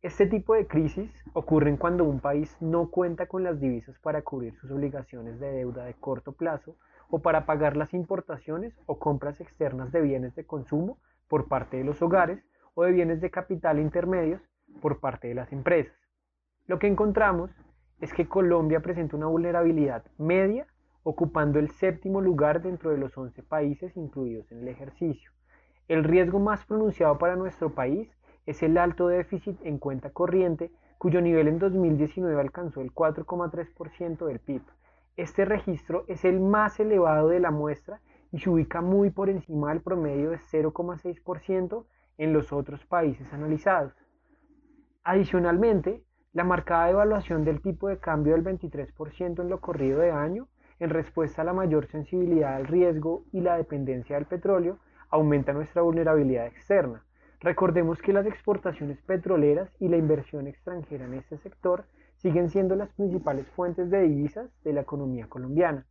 Este 0.03 0.27
tipo 0.27 0.55
de 0.55 0.67
crisis 0.67 1.09
ocurren 1.35 1.77
cuando 1.77 2.03
un 2.03 2.19
país 2.19 2.57
no 2.61 2.91
cuenta 2.91 3.27
con 3.27 3.45
las 3.45 3.61
divisas 3.61 3.97
para 4.01 4.23
cubrir 4.23 4.57
sus 4.57 4.73
obligaciones 4.73 5.39
de 5.39 5.53
deuda 5.53 5.85
de 5.85 5.95
corto 5.95 6.33
plazo 6.33 6.77
o 7.11 7.21
para 7.21 7.47
pagar 7.47 7.77
las 7.77 7.95
importaciones 7.95 8.75
o 8.87 8.99
compras 8.99 9.41
externas 9.41 9.93
de 9.93 10.01
bienes 10.01 10.35
de 10.35 10.45
consumo 10.45 10.99
por 11.29 11.47
parte 11.47 11.77
de 11.77 11.85
los 11.85 12.03
hogares 12.03 12.45
o 12.75 12.83
de 12.83 12.91
bienes 12.91 13.21
de 13.21 13.31
capital 13.31 13.79
intermedios 13.79 14.43
por 14.83 14.99
parte 14.99 15.29
de 15.29 15.35
las 15.35 15.53
empresas. 15.53 15.95
Lo 16.67 16.81
que 16.81 16.89
encontramos 16.89 17.53
es 18.01 18.13
que 18.13 18.29
Colombia 18.29 18.81
presenta 18.81 19.17
una 19.17 19.27
vulnerabilidad 19.27 20.05
media, 20.19 20.67
ocupando 21.03 21.59
el 21.59 21.71
séptimo 21.71 22.21
lugar 22.21 22.63
dentro 22.63 22.91
de 22.91 22.99
los 22.99 23.17
11 23.17 23.43
países 23.43 23.97
incluidos 23.97 24.51
en 24.53 24.61
el 24.61 24.69
ejercicio. 24.69 25.31
El 25.89 26.05
riesgo 26.05 26.41
más 26.41 26.65
pronunciado 26.65 27.19
para 27.19 27.37
nuestro 27.37 27.75
país 27.75 28.11
es 28.47 28.63
el 28.63 28.79
alto 28.79 29.09
déficit 29.09 29.59
en 29.63 29.79
cuenta 29.79 30.11
corriente, 30.11 30.71
cuyo 30.99 31.21
nivel 31.21 31.49
en 31.49 31.59
2019 31.59 32.41
alcanzó 32.41 32.81
el 32.81 32.93
4,3% 32.93 34.27
del 34.27 34.41
PIB. 34.41 34.63
Este 35.17 35.45
registro 35.45 36.05
es 36.09 36.25
el 36.25 36.41
más 36.41 36.81
elevado 36.81 37.29
de 37.29 37.41
la 37.41 37.51
muestra 37.51 38.01
y 38.33 38.41
se 38.41 38.51
ubica 38.51 38.81
muy 38.81 39.11
por 39.11 39.31
encima 39.31 39.69
del 39.71 39.83
promedio 39.83 40.31
de 40.31 40.39
0,6% 40.39 41.85
en 42.19 42.33
los 42.33 42.53
otros 42.53 42.85
países 42.87 43.33
analizados. 43.33 43.93
Adicionalmente, 45.05 46.03
la 46.35 46.43
marcada 46.43 46.91
evaluación 46.91 47.45
del 47.45 47.63
tipo 47.63 47.89
de 47.89 47.99
cambio 47.99 48.33
del 48.35 48.43
23% 48.43 49.41
en 49.41 49.49
lo 49.49 49.61
corrido 49.61 50.01
de 50.01 50.11
año, 50.11 50.49
en 50.81 50.91
respuesta 50.91 51.43
a 51.43 51.45
la 51.45 51.53
mayor 51.53 51.87
sensibilidad 51.87 52.57
al 52.57 52.67
riesgo 52.67 53.25
y 53.33 53.41
la 53.41 53.57
dependencia 53.57 54.17
del 54.17 54.27
petróleo, 54.27 54.79
aumenta 55.11 55.53
nuestra 55.53 55.83
vulnerabilidad 55.83 56.47
externa. 56.47 57.05
Recordemos 57.39 58.03
que 58.03 58.13
las 58.13 58.27
exportaciones 58.27 59.01
petroleras 59.03 59.71
y 59.79 59.87
la 59.87 59.97
inversión 59.97 60.49
extranjera 60.49 61.05
en 61.05 61.15
este 61.15 61.39
sector 61.39 61.85
siguen 62.17 62.51
siendo 62.51 62.75
las 62.75 62.91
principales 62.95 63.47
fuentes 63.51 63.89
de 63.89 64.03
divisas 64.03 64.51
de 64.65 64.73
la 64.73 64.81
economía 64.81 65.29
colombiana. 65.29 65.87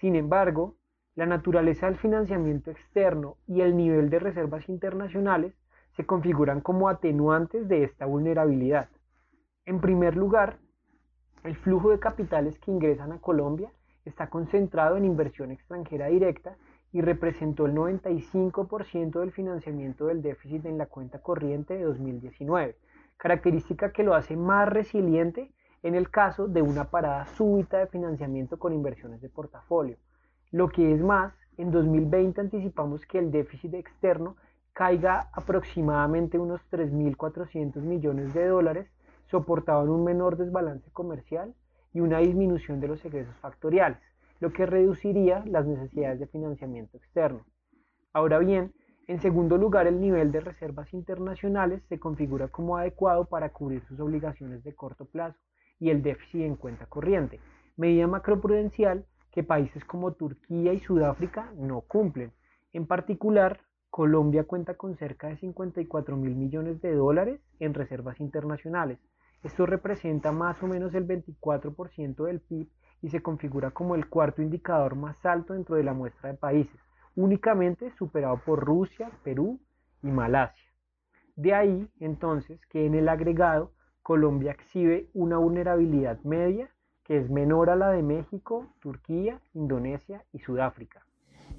Sin 0.00 0.16
embargo, 0.16 0.74
la 1.14 1.26
naturaleza 1.26 1.86
del 1.86 1.98
financiamiento 1.98 2.72
externo 2.72 3.36
y 3.46 3.60
el 3.60 3.76
nivel 3.76 4.10
de 4.10 4.18
reservas 4.18 4.68
internacionales 4.68 5.54
se 5.96 6.04
configuran 6.04 6.60
como 6.60 6.88
atenuantes 6.88 7.68
de 7.68 7.84
esta 7.84 8.06
vulnerabilidad. 8.06 8.88
En 9.66 9.80
primer 9.80 10.14
lugar, 10.14 10.58
el 11.42 11.56
flujo 11.56 11.90
de 11.90 11.98
capitales 11.98 12.58
que 12.58 12.70
ingresan 12.70 13.12
a 13.12 13.18
Colombia 13.18 13.72
está 14.04 14.28
concentrado 14.28 14.98
en 14.98 15.06
inversión 15.06 15.50
extranjera 15.50 16.08
directa 16.08 16.56
y 16.92 17.00
representó 17.00 17.64
el 17.64 17.74
95% 17.74 19.20
del 19.20 19.32
financiamiento 19.32 20.06
del 20.06 20.20
déficit 20.20 20.66
en 20.66 20.76
la 20.76 20.84
cuenta 20.84 21.22
corriente 21.22 21.74
de 21.78 21.84
2019, 21.84 22.76
característica 23.16 23.90
que 23.90 24.02
lo 24.02 24.14
hace 24.14 24.36
más 24.36 24.68
resiliente 24.68 25.50
en 25.82 25.94
el 25.94 26.10
caso 26.10 26.46
de 26.46 26.60
una 26.60 26.90
parada 26.90 27.26
súbita 27.26 27.78
de 27.78 27.86
financiamiento 27.86 28.58
con 28.58 28.74
inversiones 28.74 29.22
de 29.22 29.30
portafolio. 29.30 29.96
Lo 30.50 30.68
que 30.68 30.92
es 30.92 31.00
más, 31.00 31.32
en 31.56 31.70
2020 31.70 32.38
anticipamos 32.38 33.06
que 33.06 33.18
el 33.18 33.30
déficit 33.30 33.72
externo 33.74 34.36
caiga 34.74 35.30
aproximadamente 35.32 36.38
unos 36.38 36.60
3.400 36.70 37.76
millones 37.80 38.34
de 38.34 38.46
dólares 38.46 38.93
soportaban 39.34 39.88
un 39.88 40.04
menor 40.04 40.36
desbalance 40.36 40.88
comercial 40.92 41.56
y 41.92 41.98
una 41.98 42.18
disminución 42.18 42.78
de 42.78 42.86
los 42.86 43.04
egresos 43.04 43.34
factoriales, 43.40 43.98
lo 44.38 44.52
que 44.52 44.64
reduciría 44.64 45.42
las 45.44 45.66
necesidades 45.66 46.20
de 46.20 46.28
financiamiento 46.28 46.96
externo. 46.96 47.44
Ahora 48.12 48.38
bien, 48.38 48.72
en 49.08 49.20
segundo 49.20 49.58
lugar, 49.58 49.88
el 49.88 50.00
nivel 50.00 50.30
de 50.30 50.38
reservas 50.38 50.94
internacionales 50.94 51.82
se 51.88 51.98
configura 51.98 52.46
como 52.46 52.76
adecuado 52.76 53.24
para 53.24 53.48
cubrir 53.48 53.82
sus 53.88 53.98
obligaciones 53.98 54.62
de 54.62 54.72
corto 54.72 55.04
plazo 55.04 55.36
y 55.80 55.90
el 55.90 56.00
déficit 56.00 56.42
en 56.42 56.54
cuenta 56.54 56.86
corriente, 56.86 57.40
medida 57.76 58.06
macroprudencial 58.06 59.04
que 59.32 59.42
países 59.42 59.84
como 59.84 60.12
Turquía 60.12 60.72
y 60.74 60.78
Sudáfrica 60.78 61.52
no 61.56 61.80
cumplen. 61.80 62.30
En 62.72 62.86
particular, 62.86 63.58
Colombia 63.90 64.44
cuenta 64.44 64.74
con 64.74 64.96
cerca 64.96 65.26
de 65.26 65.38
54 65.38 66.16
mil 66.16 66.36
millones 66.36 66.80
de 66.80 66.94
dólares 66.94 67.40
en 67.58 67.74
reservas 67.74 68.20
internacionales, 68.20 69.00
esto 69.44 69.66
representa 69.66 70.32
más 70.32 70.62
o 70.62 70.66
menos 70.66 70.94
el 70.94 71.06
24% 71.06 72.24
del 72.24 72.40
PIB 72.40 72.68
y 73.02 73.10
se 73.10 73.20
configura 73.20 73.70
como 73.70 73.94
el 73.94 74.08
cuarto 74.08 74.40
indicador 74.40 74.96
más 74.96 75.24
alto 75.24 75.52
dentro 75.52 75.76
de 75.76 75.84
la 75.84 75.92
muestra 75.92 76.30
de 76.30 76.38
países, 76.38 76.80
únicamente 77.14 77.92
superado 77.98 78.40
por 78.44 78.64
Rusia, 78.64 79.10
Perú 79.22 79.60
y 80.02 80.06
Malasia. 80.06 80.72
De 81.36 81.52
ahí, 81.52 81.88
entonces, 82.00 82.58
que 82.70 82.86
en 82.86 82.94
el 82.94 83.08
agregado 83.08 83.72
Colombia 84.02 84.52
exhibe 84.52 85.10
una 85.12 85.36
vulnerabilidad 85.36 86.18
media 86.22 86.70
que 87.04 87.18
es 87.18 87.28
menor 87.28 87.68
a 87.68 87.76
la 87.76 87.90
de 87.90 88.02
México, 88.02 88.66
Turquía, 88.80 89.42
Indonesia 89.52 90.24
y 90.32 90.38
Sudáfrica. 90.38 91.04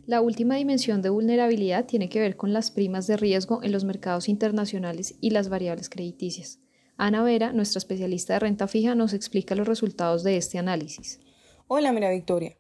La 0.08 0.22
última 0.22 0.56
dimensión 0.56 1.04
de 1.04 1.10
vulnerabilidad 1.10 1.86
tiene 1.86 2.10
que 2.10 2.20
ver 2.20 2.36
con 2.36 2.52
las 2.52 2.72
primas 2.72 3.06
de 3.06 3.18
riesgo 3.18 3.62
en 3.62 3.72
los 3.72 3.86
mercados 3.86 4.28
internacionales 4.28 5.18
y 5.22 5.30
las 5.30 5.50
variables 5.50 5.90
crediticias. 5.90 6.65
Ana 6.98 7.24
Vera, 7.24 7.52
nuestra 7.52 7.80
especialista 7.80 8.34
de 8.34 8.40
renta 8.40 8.70
fija, 8.70 8.96
nos 8.96 9.12
explica 9.12 9.54
los 9.54 9.68
resultados 9.68 10.24
de 10.24 10.38
este 10.38 10.60
análisis. 10.60 11.20
Hola, 11.68 11.92
Mira 11.92 12.10
Victoria. 12.10 12.56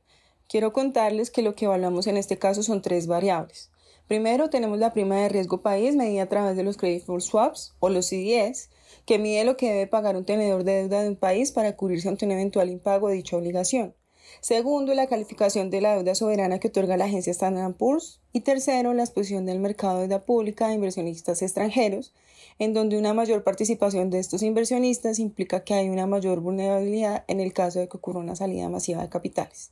Quiero 0.49 0.73
contarles 0.73 1.31
que 1.31 1.41
lo 1.41 1.55
que 1.55 1.65
evaluamos 1.65 2.05
en 2.07 2.17
este 2.17 2.37
caso 2.37 2.61
son 2.61 2.81
tres 2.81 3.07
variables. 3.07 3.71
Primero 4.09 4.49
tenemos 4.49 4.77
la 4.77 4.91
prima 4.91 5.15
de 5.15 5.29
riesgo 5.29 5.61
país 5.61 5.95
medida 5.95 6.23
a 6.23 6.29
través 6.29 6.57
de 6.57 6.63
los 6.63 6.75
credit 6.75 7.05
for 7.05 7.21
swaps 7.21 7.75
o 7.79 7.87
los 7.87 8.07
CDS, 8.07 8.69
que 9.05 9.19
mide 9.19 9.45
lo 9.45 9.55
que 9.55 9.69
debe 9.71 9.87
pagar 9.87 10.17
un 10.17 10.25
tenedor 10.25 10.65
de 10.65 10.81
deuda 10.81 11.01
de 11.01 11.09
un 11.09 11.15
país 11.15 11.53
para 11.53 11.77
cubrirse 11.77 12.09
ante 12.09 12.25
un 12.25 12.31
eventual 12.31 12.69
impago 12.69 13.07
de 13.07 13.15
dicha 13.15 13.37
obligación. 13.37 13.95
Segundo, 14.41 14.93
la 14.93 15.07
calificación 15.07 15.69
de 15.69 15.79
la 15.79 15.95
deuda 15.95 16.13
soberana 16.13 16.59
que 16.59 16.67
otorga 16.67 16.97
la 16.97 17.05
agencia 17.05 17.31
Standard 17.31 17.75
Poor's. 17.75 18.19
Y 18.33 18.41
tercero, 18.41 18.93
la 18.93 19.03
exposición 19.03 19.45
del 19.45 19.59
mercado 19.59 20.01
de 20.01 20.07
deuda 20.09 20.25
pública 20.25 20.67
a 20.67 20.73
inversionistas 20.73 21.41
extranjeros, 21.41 22.13
en 22.57 22.73
donde 22.73 22.97
una 22.97 23.13
mayor 23.13 23.43
participación 23.43 24.09
de 24.09 24.19
estos 24.19 24.41
inversionistas 24.41 25.19
implica 25.19 25.63
que 25.63 25.73
hay 25.73 25.89
una 25.89 26.07
mayor 26.07 26.39
vulnerabilidad 26.39 27.25
en 27.27 27.39
el 27.39 27.53
caso 27.53 27.79
de 27.79 27.89
que 27.89 27.97
ocurra 27.97 28.19
una 28.19 28.35
salida 28.35 28.69
masiva 28.69 29.01
de 29.01 29.09
capitales. 29.09 29.71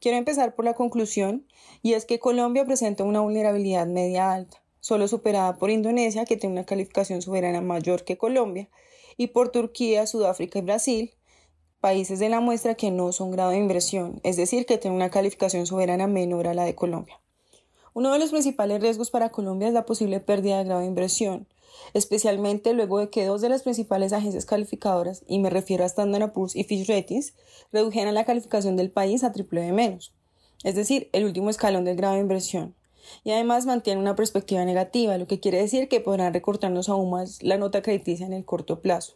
Quiero 0.00 0.18
empezar 0.18 0.54
por 0.54 0.64
la 0.64 0.74
conclusión, 0.74 1.46
y 1.80 1.92
es 1.92 2.04
que 2.04 2.18
Colombia 2.18 2.64
presenta 2.64 3.04
una 3.04 3.20
vulnerabilidad 3.20 3.86
media 3.86 4.32
alta, 4.32 4.60
solo 4.80 5.06
superada 5.06 5.56
por 5.56 5.70
Indonesia, 5.70 6.24
que 6.24 6.36
tiene 6.36 6.54
una 6.54 6.66
calificación 6.66 7.22
soberana 7.22 7.60
mayor 7.60 8.04
que 8.04 8.18
Colombia, 8.18 8.68
y 9.16 9.28
por 9.28 9.50
Turquía, 9.50 10.06
Sudáfrica 10.06 10.58
y 10.58 10.62
Brasil, 10.62 11.12
países 11.80 12.18
de 12.18 12.28
la 12.28 12.40
muestra 12.40 12.74
que 12.74 12.90
no 12.90 13.12
son 13.12 13.30
grado 13.30 13.50
de 13.50 13.58
inversión, 13.58 14.20
es 14.22 14.36
decir, 14.36 14.66
que 14.66 14.78
tienen 14.78 14.96
una 14.96 15.10
calificación 15.10 15.66
soberana 15.66 16.06
menor 16.08 16.48
a 16.48 16.54
la 16.54 16.64
de 16.64 16.74
Colombia. 16.74 17.20
Uno 17.94 18.12
de 18.12 18.18
los 18.18 18.30
principales 18.30 18.80
riesgos 18.80 19.10
para 19.10 19.30
Colombia 19.30 19.68
es 19.68 19.74
la 19.74 19.86
posible 19.86 20.18
pérdida 20.20 20.58
de 20.58 20.64
grado 20.64 20.80
de 20.80 20.86
inversión, 20.86 21.46
especialmente 21.94 22.72
luego 22.72 22.98
de 22.98 23.10
que 23.10 23.24
dos 23.24 23.40
de 23.40 23.48
las 23.48 23.62
principales 23.62 24.12
agencias 24.12 24.46
calificadoras, 24.46 25.24
y 25.26 25.38
me 25.38 25.50
refiero 25.50 25.84
a 25.84 25.86
Standard 25.86 26.32
Poor's 26.32 26.56
y 26.56 26.64
Fitch 26.64 26.88
Ratings, 26.88 27.34
redujeran 27.72 28.14
la 28.14 28.24
calificación 28.24 28.76
del 28.76 28.90
país 28.90 29.24
a 29.24 29.32
triple 29.32 29.62
de 29.62 29.72
menos, 29.72 30.12
es 30.64 30.74
decir, 30.74 31.08
el 31.12 31.24
último 31.24 31.50
escalón 31.50 31.84
del 31.84 31.96
grado 31.96 32.14
de 32.14 32.20
inversión. 32.20 32.74
Y 33.24 33.32
además 33.32 33.66
mantienen 33.66 34.02
una 34.02 34.16
perspectiva 34.16 34.64
negativa, 34.64 35.18
lo 35.18 35.26
que 35.26 35.40
quiere 35.40 35.58
decir 35.58 35.88
que 35.88 36.00
podrán 36.00 36.32
recortarnos 36.32 36.88
aún 36.88 37.10
más 37.10 37.42
la 37.42 37.58
nota 37.58 37.82
crediticia 37.82 38.26
en 38.26 38.32
el 38.32 38.44
corto 38.44 38.80
plazo. 38.80 39.14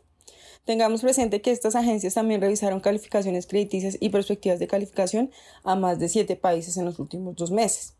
Tengamos 0.64 1.02
presente 1.02 1.40
que 1.40 1.52
estas 1.52 1.76
agencias 1.76 2.14
también 2.14 2.40
revisaron 2.40 2.80
calificaciones 2.80 3.46
crediticias 3.46 3.96
y 4.00 4.08
perspectivas 4.08 4.58
de 4.58 4.66
calificación 4.66 5.30
a 5.62 5.76
más 5.76 6.00
de 6.00 6.08
siete 6.08 6.34
países 6.34 6.76
en 6.76 6.84
los 6.84 6.98
últimos 6.98 7.36
dos 7.36 7.52
meses. 7.52 7.95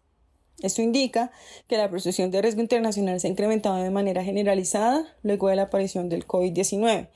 Esto 0.62 0.81
indica 0.81 1.31
que 1.69 1.77
la 1.77 1.90
percepción 1.90 2.31
de 2.31 2.40
riesgo 2.40 2.62
internacional 2.62 3.21
se 3.21 3.27
ha 3.27 3.31
incrementado 3.31 3.77
de 3.77 3.90
manera 3.90 4.25
generalizada 4.25 5.05
luego 5.23 5.49
de 5.49 5.57
la 5.57 5.64
aparición 5.64 6.09
del 6.09 6.27
COVID-19, 6.27 7.09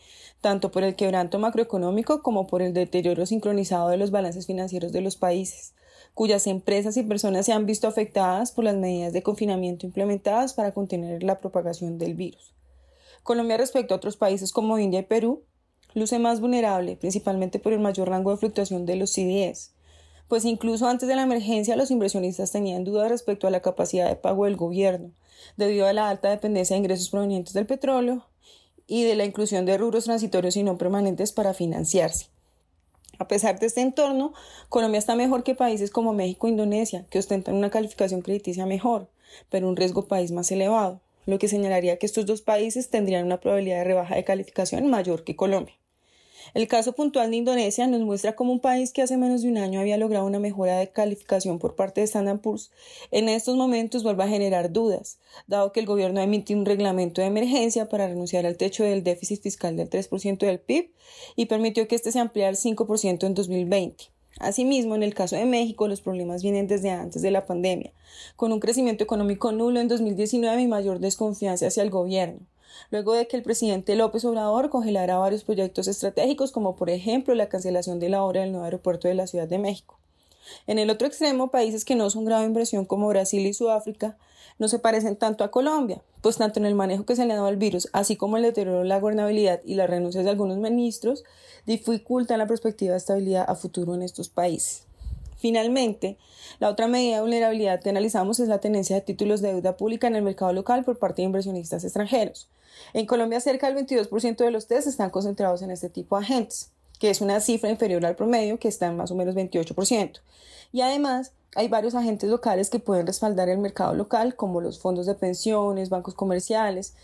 tanto 0.42 0.70
por 0.70 0.84
el 0.84 0.94
quebranto 0.94 1.38
macroeconómico 1.38 2.22
como 2.22 2.46
por 2.46 2.60
el 2.60 2.74
deterioro 2.74 3.24
sincronizado 3.24 3.88
de 3.88 3.96
los 3.96 4.10
balances 4.10 4.46
financieros 4.46 4.92
de 4.92 5.00
los 5.00 5.16
países, 5.16 5.74
cuyas 6.12 6.46
empresas 6.46 6.98
y 6.98 7.02
personas 7.02 7.46
se 7.46 7.52
han 7.52 7.64
visto 7.64 7.88
afectadas 7.88 8.52
por 8.52 8.64
las 8.64 8.76
medidas 8.76 9.14
de 9.14 9.22
confinamiento 9.22 9.86
implementadas 9.86 10.52
para 10.52 10.72
contener 10.72 11.22
la 11.22 11.40
propagación 11.40 11.98
del 11.98 12.14
virus. 12.14 12.54
Colombia 13.22 13.56
respecto 13.56 13.94
a 13.94 13.96
otros 13.96 14.16
países 14.18 14.52
como 14.52 14.78
India 14.78 15.00
y 15.00 15.04
Perú 15.04 15.44
luce 15.94 16.18
más 16.18 16.40
vulnerable, 16.40 16.96
principalmente 16.96 17.58
por 17.58 17.72
el 17.72 17.80
mayor 17.80 18.08
rango 18.08 18.30
de 18.30 18.36
fluctuación 18.36 18.86
de 18.86 18.96
los 18.96 19.12
CDS, 19.12 19.72
pues 20.30 20.44
incluso 20.44 20.86
antes 20.86 21.08
de 21.08 21.16
la 21.16 21.22
emergencia 21.22 21.74
los 21.74 21.90
inversionistas 21.90 22.52
tenían 22.52 22.84
dudas 22.84 23.10
respecto 23.10 23.48
a 23.48 23.50
la 23.50 23.62
capacidad 23.62 24.08
de 24.08 24.14
pago 24.14 24.44
del 24.44 24.54
gobierno, 24.54 25.10
debido 25.56 25.88
a 25.88 25.92
la 25.92 26.08
alta 26.08 26.30
dependencia 26.30 26.74
de 26.74 26.78
ingresos 26.78 27.10
provenientes 27.10 27.52
del 27.52 27.66
petróleo 27.66 28.24
y 28.86 29.02
de 29.02 29.16
la 29.16 29.24
inclusión 29.24 29.66
de 29.66 29.76
rubros 29.76 30.04
transitorios 30.04 30.56
y 30.56 30.62
no 30.62 30.78
permanentes 30.78 31.32
para 31.32 31.52
financiarse. 31.52 32.28
A 33.18 33.26
pesar 33.26 33.58
de 33.58 33.66
este 33.66 33.80
entorno, 33.80 34.32
Colombia 34.68 35.00
está 35.00 35.16
mejor 35.16 35.42
que 35.42 35.56
países 35.56 35.90
como 35.90 36.12
México 36.12 36.46
e 36.46 36.50
Indonesia, 36.50 37.04
que 37.10 37.18
ostentan 37.18 37.56
una 37.56 37.70
calificación 37.70 38.22
crediticia 38.22 38.66
mejor, 38.66 39.08
pero 39.48 39.68
un 39.68 39.74
riesgo 39.74 40.06
país 40.06 40.30
más 40.30 40.52
elevado, 40.52 41.00
lo 41.26 41.40
que 41.40 41.48
señalaría 41.48 41.98
que 41.98 42.06
estos 42.06 42.24
dos 42.24 42.40
países 42.40 42.88
tendrían 42.88 43.26
una 43.26 43.40
probabilidad 43.40 43.78
de 43.78 43.84
rebaja 43.84 44.14
de 44.14 44.22
calificación 44.22 44.86
mayor 44.86 45.24
que 45.24 45.34
Colombia. 45.34 45.74
El 46.52 46.66
caso 46.66 46.92
puntual 46.92 47.30
de 47.30 47.36
Indonesia 47.36 47.86
nos 47.86 48.00
muestra 48.00 48.34
cómo 48.34 48.52
un 48.52 48.58
país 48.58 48.92
que 48.92 49.02
hace 49.02 49.16
menos 49.16 49.42
de 49.42 49.48
un 49.48 49.58
año 49.58 49.78
había 49.78 49.96
logrado 49.96 50.26
una 50.26 50.40
mejora 50.40 50.78
de 50.78 50.88
calificación 50.88 51.60
por 51.60 51.76
parte 51.76 52.00
de 52.00 52.06
Standard 52.06 52.40
Poor's, 52.40 52.72
en 53.12 53.28
estos 53.28 53.56
momentos 53.56 54.02
vuelve 54.02 54.24
a 54.24 54.28
generar 54.28 54.72
dudas, 54.72 55.18
dado 55.46 55.70
que 55.70 55.78
el 55.78 55.86
gobierno 55.86 56.20
emitió 56.20 56.56
un 56.56 56.66
reglamento 56.66 57.20
de 57.20 57.28
emergencia 57.28 57.88
para 57.88 58.08
renunciar 58.08 58.46
al 58.46 58.56
techo 58.56 58.82
del 58.82 59.04
déficit 59.04 59.42
fiscal 59.42 59.76
del 59.76 59.88
3% 59.88 60.38
del 60.38 60.58
PIB 60.58 60.90
y 61.36 61.46
permitió 61.46 61.86
que 61.86 61.94
este 61.94 62.10
se 62.10 62.18
ampliara 62.18 62.50
al 62.50 62.56
5% 62.56 63.26
en 63.26 63.34
2020. 63.34 64.04
Asimismo, 64.40 64.94
en 64.94 65.02
el 65.02 65.14
caso 65.14 65.36
de 65.36 65.44
México, 65.44 65.86
los 65.86 66.00
problemas 66.00 66.42
vienen 66.42 66.66
desde 66.66 66.90
antes 66.90 67.22
de 67.22 67.30
la 67.30 67.46
pandemia, 67.46 67.92
con 68.36 68.52
un 68.52 68.58
crecimiento 68.58 69.04
económico 69.04 69.52
nulo 69.52 69.80
en 69.80 69.88
2019 69.88 70.62
y 70.62 70.66
mayor 70.66 70.98
desconfianza 70.98 71.68
hacia 71.68 71.82
el 71.82 71.90
gobierno 71.90 72.40
luego 72.90 73.14
de 73.14 73.26
que 73.26 73.36
el 73.36 73.42
presidente 73.42 73.96
López 73.96 74.24
Obrador 74.24 74.70
congelara 74.70 75.18
varios 75.18 75.44
proyectos 75.44 75.88
estratégicos, 75.88 76.52
como 76.52 76.76
por 76.76 76.90
ejemplo 76.90 77.34
la 77.34 77.48
cancelación 77.48 78.00
de 78.00 78.08
la 78.08 78.22
obra 78.22 78.40
del 78.42 78.52
nuevo 78.52 78.64
aeropuerto 78.64 79.08
de 79.08 79.14
la 79.14 79.26
Ciudad 79.26 79.48
de 79.48 79.58
México. 79.58 79.98
En 80.66 80.78
el 80.78 80.90
otro 80.90 81.06
extremo, 81.06 81.50
países 81.50 81.84
que 81.84 81.94
no 81.94 82.10
son 82.10 82.24
grado 82.24 82.42
de 82.42 82.48
inversión 82.48 82.84
como 82.84 83.08
Brasil 83.08 83.46
y 83.46 83.54
Sudáfrica 83.54 84.16
no 84.58 84.68
se 84.68 84.78
parecen 84.78 85.16
tanto 85.16 85.42
a 85.42 85.50
Colombia, 85.50 86.02
pues 86.20 86.36
tanto 86.36 86.60
en 86.60 86.66
el 86.66 86.74
manejo 86.74 87.06
que 87.06 87.16
se 87.16 87.24
le 87.24 87.32
ha 87.32 87.36
dado 87.36 87.48
al 87.48 87.56
virus, 87.56 87.88
así 87.92 88.16
como 88.16 88.36
el 88.36 88.42
deterioro 88.42 88.80
de 88.80 88.84
la 88.84 89.00
gobernabilidad 89.00 89.60
y 89.64 89.74
las 89.74 89.88
renuncias 89.88 90.24
de 90.24 90.30
algunos 90.30 90.58
ministros, 90.58 91.24
dificultan 91.66 92.38
la 92.38 92.46
perspectiva 92.46 92.92
de 92.92 92.98
estabilidad 92.98 93.46
a 93.48 93.54
futuro 93.54 93.94
en 93.94 94.02
estos 94.02 94.28
países. 94.28 94.89
Finalmente, 95.40 96.18
la 96.58 96.68
otra 96.68 96.86
medida 96.86 97.16
de 97.16 97.22
vulnerabilidad 97.22 97.80
que 97.80 97.88
analizamos 97.88 98.40
es 98.40 98.48
la 98.48 98.60
tenencia 98.60 98.96
de 98.96 99.02
títulos 99.02 99.40
de 99.40 99.54
deuda 99.54 99.78
pública 99.78 100.06
en 100.06 100.14
el 100.14 100.22
mercado 100.22 100.52
local 100.52 100.84
por 100.84 100.98
parte 100.98 101.22
de 101.22 101.26
inversionistas 101.26 101.82
extranjeros. 101.82 102.48
En 102.92 103.06
Colombia, 103.06 103.40
cerca 103.40 103.72
del 103.72 103.86
22% 103.86 104.36
de 104.36 104.50
los 104.50 104.66
test 104.66 104.86
están 104.86 105.08
concentrados 105.08 105.62
en 105.62 105.70
este 105.70 105.88
tipo 105.88 106.18
de 106.18 106.24
agentes, 106.24 106.72
que 106.98 107.08
es 107.08 107.22
una 107.22 107.40
cifra 107.40 107.70
inferior 107.70 108.04
al 108.04 108.16
promedio, 108.16 108.58
que 108.58 108.68
está 108.68 108.88
en 108.88 108.98
más 108.98 109.10
o 109.10 109.14
menos 109.14 109.34
28%. 109.34 110.20
Y 110.72 110.82
además, 110.82 111.32
hay 111.56 111.68
varios 111.68 111.94
agentes 111.94 112.28
locales 112.28 112.68
que 112.68 112.78
pueden 112.78 113.06
respaldar 113.06 113.48
el 113.48 113.58
mercado 113.58 113.94
local, 113.94 114.36
como 114.36 114.60
los 114.60 114.78
fondos 114.78 115.06
de 115.06 115.14
pensiones, 115.14 115.88
bancos 115.88 116.14
comerciales 116.14 116.94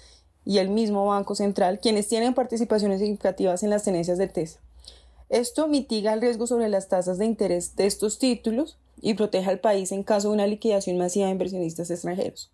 y 0.44 0.58
el 0.58 0.68
mismo 0.68 1.06
Banco 1.06 1.34
Central, 1.34 1.80
quienes 1.80 2.06
tienen 2.06 2.34
participaciones 2.34 3.00
significativas 3.00 3.62
en 3.62 3.70
las 3.70 3.82
tenencias 3.82 4.18
de 4.18 4.28
TES. 4.28 4.58
Esto 5.28 5.66
mitiga 5.66 6.12
el 6.12 6.20
riesgo 6.20 6.46
sobre 6.46 6.68
las 6.68 6.88
tasas 6.88 7.18
de 7.18 7.24
interés 7.24 7.74
de 7.74 7.86
estos 7.86 8.20
títulos 8.20 8.78
y 9.00 9.14
protege 9.14 9.50
al 9.50 9.58
país 9.58 9.90
en 9.90 10.04
caso 10.04 10.28
de 10.28 10.34
una 10.34 10.46
liquidación 10.46 10.98
masiva 10.98 11.26
de 11.26 11.32
inversionistas 11.32 11.90
extranjeros. 11.90 12.52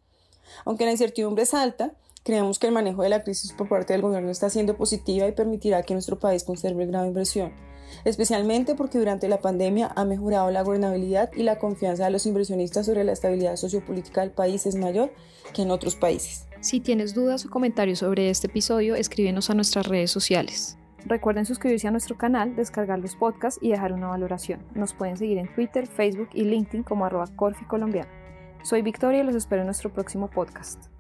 Aunque 0.65 0.87
la 0.87 0.93
incertidumbre 0.93 1.43
es 1.43 1.53
alta, 1.53 1.93
creemos 2.23 2.59
que 2.59 2.69
el 2.69 2.73
manejo 2.73 3.03
de 3.03 3.11
la 3.11 3.25
crisis 3.25 3.53
por 3.53 3.69
parte 3.69 3.93
del 3.93 4.01
gobierno 4.01 4.31
está 4.31 4.49
siendo 4.49 4.77
positiva 4.77 5.29
y 5.29 5.33
permitirá 5.33 5.83
que 5.83 5.93
nuestro 5.93 6.19
país 6.19 6.45
conserve 6.45 6.85
el 6.85 6.89
grado 6.89 7.05
de 7.05 7.11
inversión, 7.11 7.53
especialmente 8.07 8.75
porque 8.75 8.99
durante 8.99 9.29
la 9.29 9.41
pandemia 9.41 9.93
ha 9.95 10.07
mejorado 10.07 10.51
la 10.51 10.63
gobernabilidad 10.63 11.31
y 11.37 11.43
la 11.43 11.59
confianza 11.59 12.07
de 12.07 12.11
los 12.11 12.25
inversionistas 12.25 12.87
sobre 12.87 13.05
la 13.05 13.13
estabilidad 13.13 13.57
sociopolítica 13.57 14.23
del 14.23 14.31
país 14.31 14.65
es 14.65 14.77
mayor 14.77 15.13
que 15.53 15.61
en 15.61 15.71
otros 15.71 15.95
países. 15.95 16.47
Si 16.61 16.81
tienes 16.81 17.13
dudas 17.13 17.45
o 17.45 17.51
comentarios 17.51 17.99
sobre 17.99 18.31
este 18.31 18.47
episodio, 18.47 18.95
escríbenos 18.95 19.51
a 19.51 19.55
nuestras 19.55 19.87
redes 19.87 20.11
sociales. 20.11 20.79
Recuerden 21.05 21.45
suscribirse 21.45 21.89
a 21.89 21.91
nuestro 21.91 22.17
canal, 22.17 22.55
descargar 22.55 22.99
los 22.99 23.17
podcasts 23.17 23.59
y 23.63 23.71
dejar 23.71 23.93
una 23.93 24.09
valoración. 24.09 24.61
Nos 24.75 24.95
pueden 24.95 25.17
seguir 25.17 25.39
en 25.39 25.53
Twitter, 25.53 25.87
Facebook 25.87 26.29
y 26.33 26.45
LinkedIn 26.45 26.85
como 26.85 27.05
arroba 27.05 27.27
Corfi. 27.35 27.65
Soy 28.63 28.83
Victoria 28.83 29.21
y 29.21 29.25
los 29.25 29.35
espero 29.35 29.63
en 29.63 29.67
nuestro 29.67 29.93
próximo 29.93 30.29
podcast. 30.31 30.92